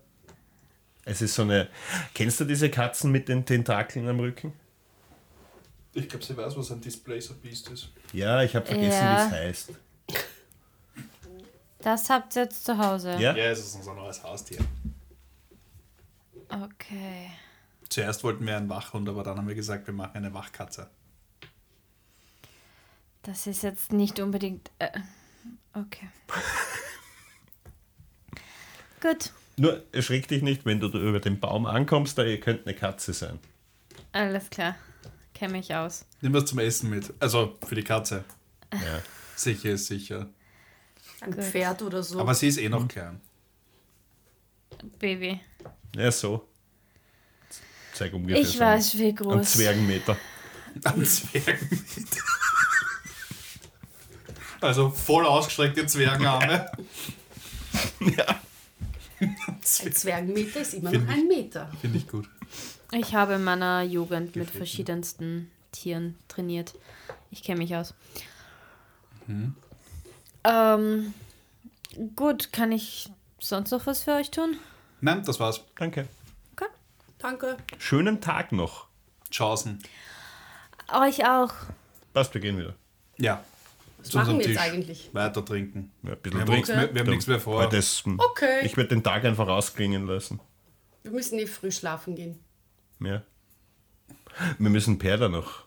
[1.05, 1.69] Es ist so eine.
[2.13, 4.53] Kennst du diese Katzen mit den Tentakeln am Rücken?
[5.93, 7.89] Ich glaube, sie weiß, was ein Displacer Beast ist.
[8.11, 9.17] Ja, ich habe vergessen, Ja.
[9.17, 9.69] wie es heißt.
[11.79, 13.11] Das habt ihr jetzt zu Hause.
[13.11, 13.35] Ja?
[13.35, 14.59] Ja, es ist unser neues Haustier.
[16.49, 17.29] Okay.
[17.89, 20.89] Zuerst wollten wir einen Wachhund, aber dann haben wir gesagt, wir machen eine Wachkatze.
[23.23, 24.71] Das ist jetzt nicht unbedingt.
[24.79, 24.99] Äh,
[25.73, 26.09] okay.
[29.01, 29.31] Gut.
[29.57, 32.75] Nur erschreck dich nicht, wenn du da über den Baum ankommst, da ihr könnt eine
[32.75, 33.39] Katze sein.
[34.11, 34.75] Alles klar.
[35.33, 36.05] Kenne mich aus.
[36.21, 37.13] Nimm was zum Essen mit.
[37.19, 38.23] Also für die Katze.
[38.73, 39.01] Ja.
[39.35, 40.29] Sicher ist sicher.
[41.21, 41.43] Ein Gut.
[41.43, 42.19] Pferd oder so.
[42.19, 43.21] Aber sie ist eh noch klein.
[44.99, 45.39] Baby.
[45.95, 46.47] Ja, so.
[47.95, 49.53] Zeig ungefähr Ich so weiß, wie groß.
[49.53, 50.17] Zwergenmeter.
[50.83, 52.21] Am Zwergenmeter.
[54.61, 56.71] Also voll ausgestreckte Zwergenarme.
[57.99, 58.39] ja.
[59.19, 61.71] ein Zwergenmeter ist immer Find noch ich- ein Meter.
[61.81, 62.27] Finde ich gut.
[62.91, 64.57] Ich habe in meiner Jugend mit Gefällt mir.
[64.59, 66.73] verschiedensten Tieren trainiert.
[67.31, 67.93] Ich kenne mich aus.
[69.27, 69.55] Mhm.
[70.45, 71.13] Ähm,
[72.15, 74.57] gut, kann ich sonst noch was für euch tun?
[75.01, 75.61] Nein, das war's.
[75.77, 76.07] Danke.
[77.17, 77.57] Danke.
[77.77, 78.87] Schönen Tag noch.
[79.31, 79.81] Chancen.
[80.93, 81.53] Euch auch.
[82.13, 82.75] Passt, wir gehen wieder.
[83.17, 83.43] Ja.
[83.97, 84.59] Was Zu machen wir jetzt Tisch.
[84.59, 85.09] eigentlich?
[85.13, 85.91] Weiter trinken.
[86.03, 86.55] Ja, ein Wir bisschen haben, trinken.
[86.55, 87.67] nichts, mehr, wir haben nichts mehr vor.
[87.69, 88.65] Das, Okay.
[88.65, 90.39] Ich werde den Tag einfach ausklingen lassen.
[91.03, 92.39] Wir müssen eh früh schlafen gehen.
[92.99, 93.23] Ja.
[94.57, 95.65] Wir müssen Perda noch.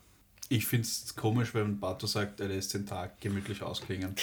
[0.50, 4.14] Ich finde es komisch, wenn Bato sagt, er lässt den Tag gemütlich ausklingen.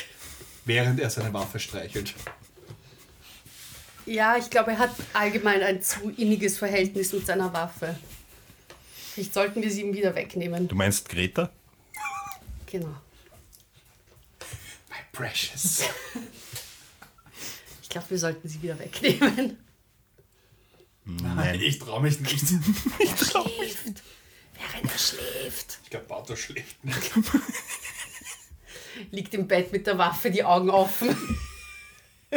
[0.65, 2.13] Während er seine Waffe streichelt.
[4.05, 7.97] Ja, ich glaube, er hat allgemein ein zu inniges Verhältnis mit seiner Waffe.
[9.13, 10.67] Vielleicht sollten wir sie ihm wieder wegnehmen.
[10.67, 11.49] Du meinst Greta?
[12.67, 12.95] Genau.
[14.89, 15.83] My precious.
[17.81, 19.57] Ich glaube, wir sollten sie wieder wegnehmen.
[21.05, 22.43] Nein, ich traue mich nicht.
[22.99, 24.03] Er schläft.
[24.53, 25.79] Während er schläft.
[25.83, 27.11] Ich glaube, Bato schläft nicht.
[29.11, 31.15] liegt im Bett mit der Waffe, die Augen offen.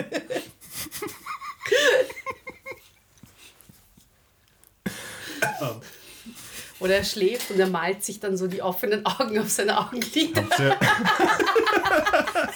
[6.81, 10.43] Oder er schläft und er malt sich dann so die offenen Augen auf seine Augenlider.
[10.43, 10.79] Habt ihr,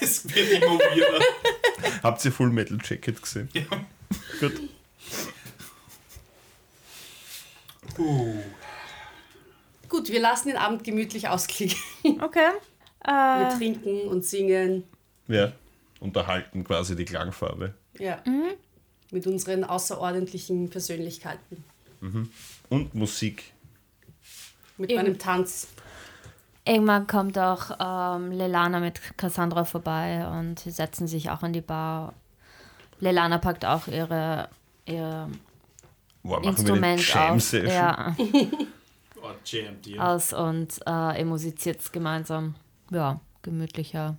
[0.00, 1.24] Es wird immer weirder.
[2.04, 3.48] habt ihr Full Metal Jacket gesehen?
[3.52, 3.64] Ja.
[4.38, 4.60] Gut.
[7.98, 8.36] Uh,
[9.88, 11.76] Gut, wir lassen den Abend gemütlich ausklingen.
[12.20, 12.50] Okay.
[13.04, 14.84] Wir Äh, trinken und singen.
[15.26, 15.52] Ja.
[15.98, 17.74] Unterhalten quasi die Klangfarbe.
[17.98, 18.22] Ja.
[19.12, 21.62] Mit unseren außerordentlichen Persönlichkeiten.
[22.68, 23.52] Und Musik.
[24.76, 25.02] Mit Eben.
[25.02, 25.68] meinem Tanz.
[26.64, 31.60] irgendwann kommt auch ähm, Lelana mit Cassandra vorbei und sie setzen sich auch an die
[31.60, 32.14] Bar.
[32.98, 34.48] Lelana packt auch ihre,
[34.86, 35.28] ihr
[36.22, 37.66] Boah, Instrument Session.
[37.66, 38.16] ja,
[39.22, 42.54] oh, aus und äh, ihr musiziert gemeinsam.
[42.90, 44.16] Ja, gemütlicher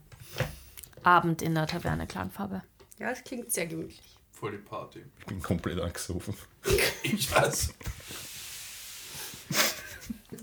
[1.04, 2.62] Abend in der Taverne Klangfarbe.
[3.00, 4.18] Ja, es klingt sehr gemütlich.
[4.44, 5.00] Voll die Party.
[5.20, 6.34] Ich bin komplett angesoffen.
[7.04, 7.74] Ich weiß.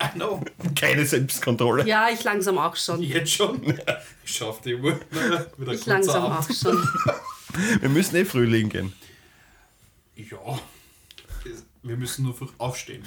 [0.02, 0.42] I know.
[0.74, 1.86] Keine Selbstkontrolle.
[1.86, 3.02] Ja, ich langsam auch schon.
[3.02, 3.62] Jetzt schon.
[4.24, 4.98] Ich schaff die Uhr.
[5.58, 6.48] Wieder Ich langsam Abend.
[6.48, 6.82] auch schon.
[7.82, 8.92] Wir müssen eh früh liegen gehen.
[10.14, 10.58] Ja.
[11.82, 13.02] Wir müssen nur früh aufstehen.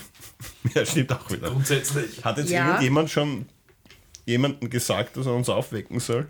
[0.75, 1.49] Ja, stimmt auch wieder.
[1.49, 2.23] Grundsätzlich.
[2.23, 2.67] Hat jetzt Ja.
[2.67, 3.49] irgendjemand schon
[4.27, 6.27] jemanden gesagt, dass er uns aufwecken soll?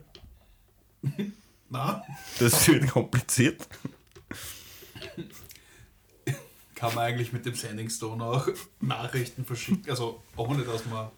[1.69, 2.01] Na,
[2.39, 3.67] Das wird kompliziert.
[6.83, 8.47] Kann man eigentlich mit dem Sending Stone auch
[8.81, 9.89] Nachrichten verschicken?
[9.89, 11.09] Also ohne dass man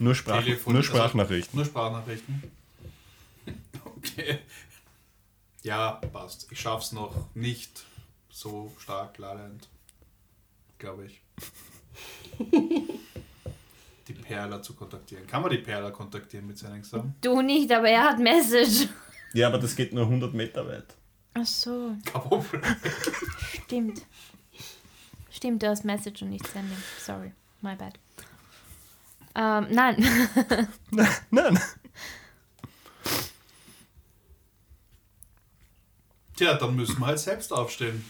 [0.00, 1.56] Nur, Sprach, Telefon- nur also Sprachnachrichten.
[1.56, 2.42] Nur Sprachnachrichten.
[3.96, 4.40] Okay.
[5.62, 6.46] Ja, passt.
[6.50, 7.84] Ich schaff's noch nicht
[8.28, 9.68] so stark lalend.
[10.78, 11.22] Glaube ich.
[14.08, 15.26] Die Perla zu kontaktieren.
[15.26, 17.14] Kann man die Perla kontaktieren mit seinen Examen?
[17.22, 18.88] Du nicht, aber er hat Message.
[19.32, 20.94] Ja, aber das geht nur 100 Meter weit.
[21.32, 22.62] Ach so, Kein Problem.
[23.64, 24.02] stimmt.
[25.34, 26.78] Stimmt, du hast Message und nicht Sending.
[27.00, 27.98] Sorry, my bad.
[29.34, 29.96] Ähm, nein.
[31.30, 31.60] Nein.
[36.36, 38.04] Tja, dann müssen wir halt selbst aufstehen.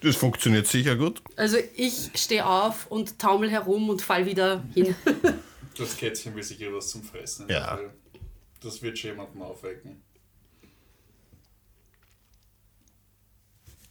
[0.00, 1.22] Das funktioniert sicher gut.
[1.36, 4.94] Also ich stehe auf und taumel herum und fall wieder hin.
[5.78, 7.48] Das Kätzchen will sicher was zum Fressen.
[7.48, 7.78] Ja.
[8.60, 10.02] Das wird schon jemanden aufwecken.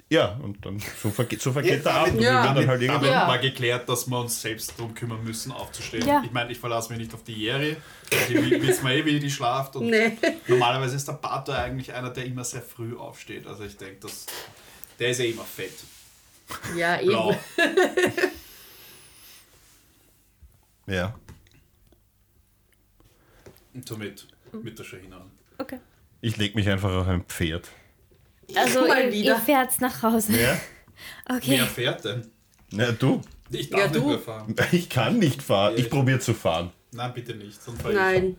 [0.10, 2.14] Ja, und dann so vergeht, so vergeht Ja, der Abend.
[2.16, 2.30] Und ja.
[2.30, 3.06] wir werden dann halt irgendwann.
[3.06, 3.28] Ja.
[3.28, 6.06] war geklärt, dass wir uns selbst darum kümmern müssen, aufzustehen.
[6.06, 6.22] Ja.
[6.24, 7.78] Ich meine, ich verlasse mich nicht auf die Jerry.
[8.30, 9.76] Die wissen wir eh, wie die schlaft.
[9.76, 10.18] Und Nee.
[10.47, 13.47] Normalerweise ist der Pater eigentlich einer, der immer sehr früh aufsteht.
[13.47, 14.28] Also ich denke, dass
[14.99, 15.74] der ist ja immer fett.
[16.76, 17.32] Ja, Blau.
[17.32, 17.39] eben.
[20.86, 21.16] Ja.
[23.74, 25.32] Und somit mit der Shahina an.
[25.58, 25.80] Okay.
[26.22, 27.70] Ich leg mich einfach auf ein Pferd.
[28.55, 30.39] Also, Mal ihr, ihr fährt nach Hause.
[30.39, 30.59] Ja?
[31.29, 31.57] Okay.
[31.57, 32.27] Wer fährt denn?
[32.71, 33.21] Na, du.
[33.49, 34.55] Ich darf Ja, nicht mehr fahren.
[34.71, 35.73] Ich kann nicht fahren.
[35.73, 36.71] Ja, Ich ich- probiere zu fahren.
[36.91, 37.61] Nein, bitte nicht.
[37.61, 37.97] Sonst fahr ich.
[37.97, 38.35] Nein.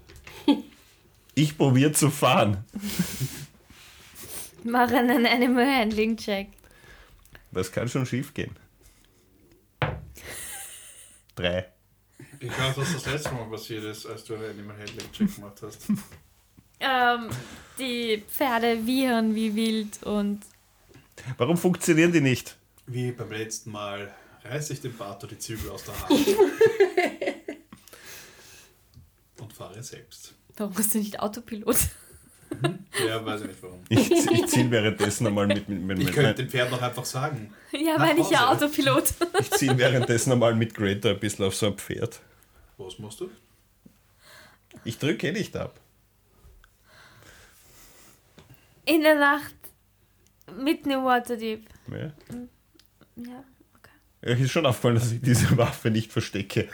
[1.37, 2.65] Ich probiere zu fahren.
[4.63, 6.49] Mach einen Animal Handling Check.
[7.51, 8.55] Das kann schon schief gehen.
[11.35, 11.67] Drei.
[12.41, 15.61] Ich weiß, was das letzte Mal passiert ist, als du einen Animal Handling Check gemacht
[15.63, 15.87] hast.
[16.85, 17.31] Ähm,
[17.79, 20.41] die Pferde wiehern wie wild und
[21.39, 22.57] Warum funktionieren die nicht?
[22.87, 24.13] Wie beim letzten Mal
[24.45, 26.11] reiße ich dem Pater die Zügel aus der Hand.
[29.41, 30.35] Und fahre selbst.
[30.57, 31.77] warum bist du nicht Autopilot?
[33.07, 33.81] Ja, weiß ich nicht warum.
[33.89, 37.05] Ich, ich ziehe währenddessen einmal mit, mit, mit, Ich mit, könnte dem Pferd noch einfach
[37.05, 37.53] sagen.
[37.73, 38.51] ja, weil ich ja.
[38.53, 39.13] Autopilot.
[39.41, 42.21] ich zieh währenddessen einmal mit Greater ein bisschen auf so ein Pferd.
[42.79, 43.31] Was musst du?
[44.85, 45.81] Ich drücke eh nicht ab.
[48.87, 49.55] In der Nacht
[50.57, 51.67] mitten im Waterdeep.
[51.91, 52.13] Ja.
[53.17, 53.45] Ja,
[53.77, 54.33] okay.
[54.33, 56.69] Euch ist schon aufgefallen, dass ich diese Waffe nicht verstecke.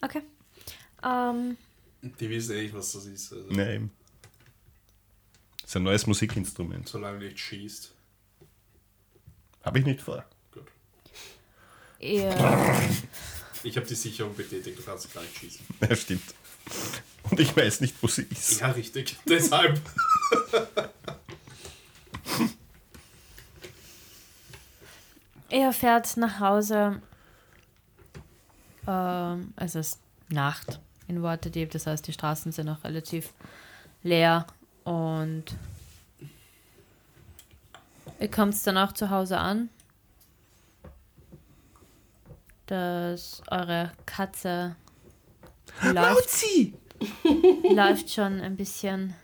[0.00, 0.22] Okay.
[1.02, 1.56] Ähm,
[2.02, 3.32] Die wissen eh nicht, was das ist.
[3.32, 3.90] Also, Nein.
[5.62, 6.88] Das ist ein neues Musikinstrument.
[6.88, 7.92] Solange du nicht schießt.
[9.64, 10.24] Habe ich nicht vor.
[10.52, 10.66] Gut.
[11.98, 12.28] ihr,
[13.64, 15.66] Ich habe die Sicherung betätigt, du kannst gar nicht schießen.
[15.80, 16.22] Ja, stimmt.
[17.30, 18.60] Und ich weiß nicht, wo sie ist.
[18.60, 19.16] Ja, richtig.
[19.28, 19.80] Deshalb.
[25.50, 27.00] ihr fährt nach Hause.
[28.86, 33.32] Ähm, es ist Nacht in Waterdeep, das heißt, die Straßen sind noch relativ
[34.02, 34.46] leer
[34.84, 35.44] und
[38.18, 39.68] ihr kommt dann auch zu Hause an,
[42.66, 44.76] dass eure Katze
[45.82, 46.74] läuft, sie!
[47.74, 49.14] Läuft schon ein bisschen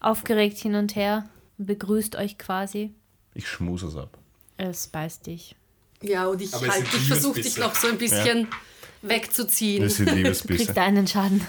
[0.00, 2.92] aufgeregt hin und her, begrüßt euch quasi.
[3.34, 4.16] Ich schmuse es ab.
[4.56, 5.54] Es beißt dich.
[6.02, 8.48] Ja, und ich, halt, ich versuche dich noch so ein bisschen
[9.02, 9.82] wegzuziehen.
[9.82, 10.64] Das sind Du Liebesbisse.
[10.64, 11.46] kriegst einen Schaden.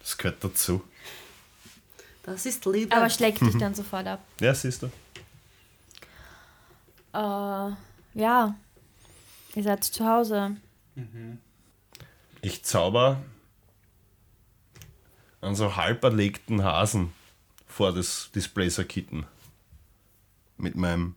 [0.00, 0.82] Das gehört dazu.
[2.24, 2.94] Das ist Liebe.
[2.94, 4.20] Aber schlägt dich dann sofort ab.
[4.40, 4.86] Ja, siehst du.
[7.14, 7.72] Äh,
[8.14, 8.54] ja.
[9.54, 10.56] Ihr seid zu Hause.
[12.40, 13.22] Ich zauber
[15.42, 17.12] einen so halb erlegten Hasen
[17.66, 19.26] vor das Displacer-Kitten.
[20.56, 21.16] Mit meinem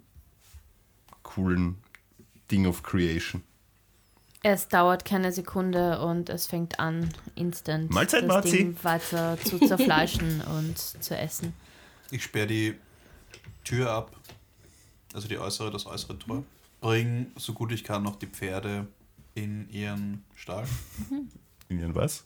[1.23, 1.77] coolen
[2.51, 3.43] Ding of Creation.
[4.41, 8.57] Es dauert keine Sekunde und es fängt an, instant Mahlzeit, das Marzi.
[8.57, 11.53] Ding weiter zu zerfleischen und zu essen.
[12.11, 12.75] Ich sperre die
[13.63, 14.11] Tür ab,
[15.13, 16.43] also die äußere, das äußere Tor.
[16.79, 18.87] Bring so gut ich kann noch die Pferde
[19.33, 20.67] in ihren Stall.
[21.69, 22.23] In ihren was?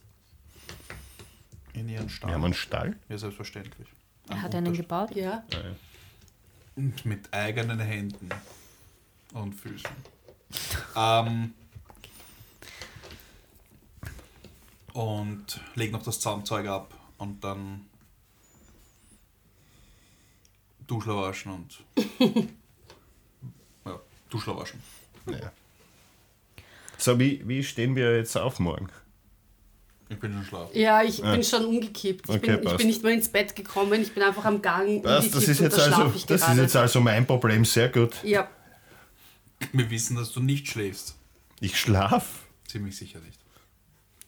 [1.74, 2.30] In ihren Stall.
[2.30, 2.98] Wir haben einen Stall.
[3.10, 3.88] ja, selbstverständlich.
[4.30, 5.16] Er hat einen gebaut.
[5.16, 5.44] ja.
[6.76, 8.30] Und mit eigenen Händen
[9.34, 9.90] und Füßen.
[10.96, 11.54] ähm,
[14.94, 17.86] und leg noch das Zaumzeug ab und dann
[20.88, 21.84] Duschler waschen und
[23.86, 24.00] ja,
[24.30, 24.82] Duschler waschen.
[25.28, 25.52] Ja.
[26.98, 28.90] So, wie, wie stehen wir jetzt auf morgen?
[30.12, 30.78] Ich bin schon schlafen.
[30.78, 32.28] Ja, ich bin schon umgekippt.
[32.30, 32.78] Ich, Okay, bin, ich passt.
[32.78, 35.60] bin nicht mehr ins Bett gekommen, ich bin einfach am Gang Das, umgekippt das, ist,
[35.60, 37.64] und jetzt da also, ich das ist jetzt also mein Problem.
[37.66, 38.16] Sehr gut.
[38.24, 38.50] ja,
[39.72, 41.16] Wir wissen, dass du nicht schläfst.
[41.62, 42.26] Ich schlaf.
[42.68, 43.40] Ziemlich sicher nicht.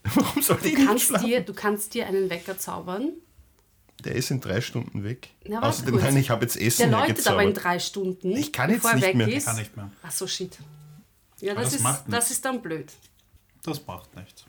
[0.16, 1.26] Warum soll ich du nicht kannst, schlafen?
[1.28, 3.14] dir, du kannst dir einen Wecker zaubern.
[4.04, 5.30] Der ist in drei Stunden weg.
[5.48, 6.04] Na, Außerdem, kurz.
[6.06, 8.32] nein, ich habe jetzt Der Essen läutet aber in drei Stunden.
[8.36, 9.28] Ich kann jetzt bevor er nicht weg mehr.
[9.28, 9.46] Ist.
[9.46, 9.92] Kann nicht mehr.
[10.04, 10.58] Ach so, shit.
[11.40, 12.92] Ja, das, das ist, das ist dann blöd.
[13.64, 14.44] Das macht nichts.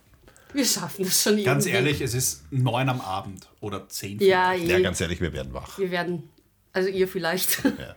[0.54, 1.76] Wir schaffen das schon Ganz irgendwie.
[1.88, 4.18] ehrlich, es ist neun am Abend oder zehn.
[4.20, 4.68] Ja, vielleicht.
[4.70, 5.78] Ja, ganz ehrlich, wir werden wach.
[5.78, 6.28] wir werden.
[6.72, 7.62] Also ihr vielleicht.
[7.78, 7.96] Ja.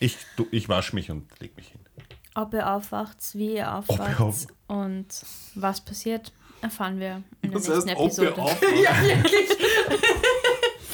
[0.00, 1.80] Ich, du, ich wasche mich und leg mich hin.
[2.34, 5.06] Ob ihr aufwacht, wie ihr Ob aufwacht ihr auf- und
[5.54, 8.36] was passiert, erfahren wir in der Das nächsten heißt, ob Episode.
[8.36, 8.82] wir aufwachen.
[8.82, 9.48] ja, wirklich.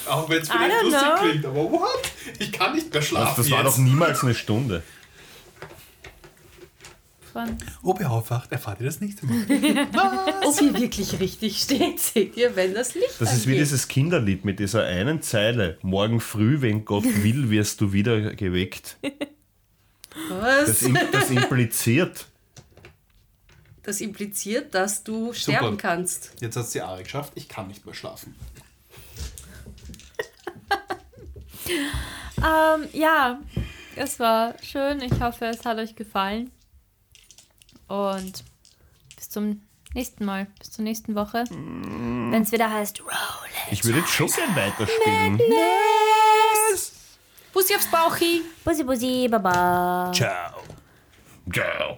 [0.08, 1.22] Auch wenn es vielleicht lustig know.
[1.22, 2.02] klingt, aber what?
[2.38, 4.82] Ich kann nicht mehr schlafen Das, das war doch niemals eine Stunde.
[7.32, 9.44] Von- Ob ihr aufwacht, erfahrt ihr das nächste Mal.
[10.44, 13.62] Ob ihr wirklich richtig steht, seht ihr, wenn das Licht Das ist wie angeht.
[13.66, 15.78] dieses Kinderlied mit dieser einen Zeile.
[15.82, 18.96] Morgen früh, wenn Gott will, wirst du wieder geweckt.
[20.28, 20.66] Was?
[20.66, 22.26] Das, im, das impliziert.
[23.82, 25.76] Das impliziert, dass du sterben Super.
[25.76, 26.32] kannst.
[26.40, 28.34] Jetzt hat es die Ari geschafft, ich kann nicht mehr schlafen.
[32.38, 33.38] Ähm, ja,
[33.96, 35.00] es war schön.
[35.02, 36.50] Ich hoffe, es hat euch gefallen.
[37.90, 38.44] Und
[39.16, 39.62] bis zum
[39.94, 41.42] nächsten Mal, bis zur nächsten Woche.
[41.50, 43.10] Wenn es wieder heißt Roll
[43.72, 45.40] Ich würde jetzt schon gern weiterspielen.
[47.52, 48.42] Bussi aufs Bauchi.
[48.64, 50.12] Bussi, bussi, baba.
[50.14, 50.62] Ciao.
[51.52, 51.96] Ciao.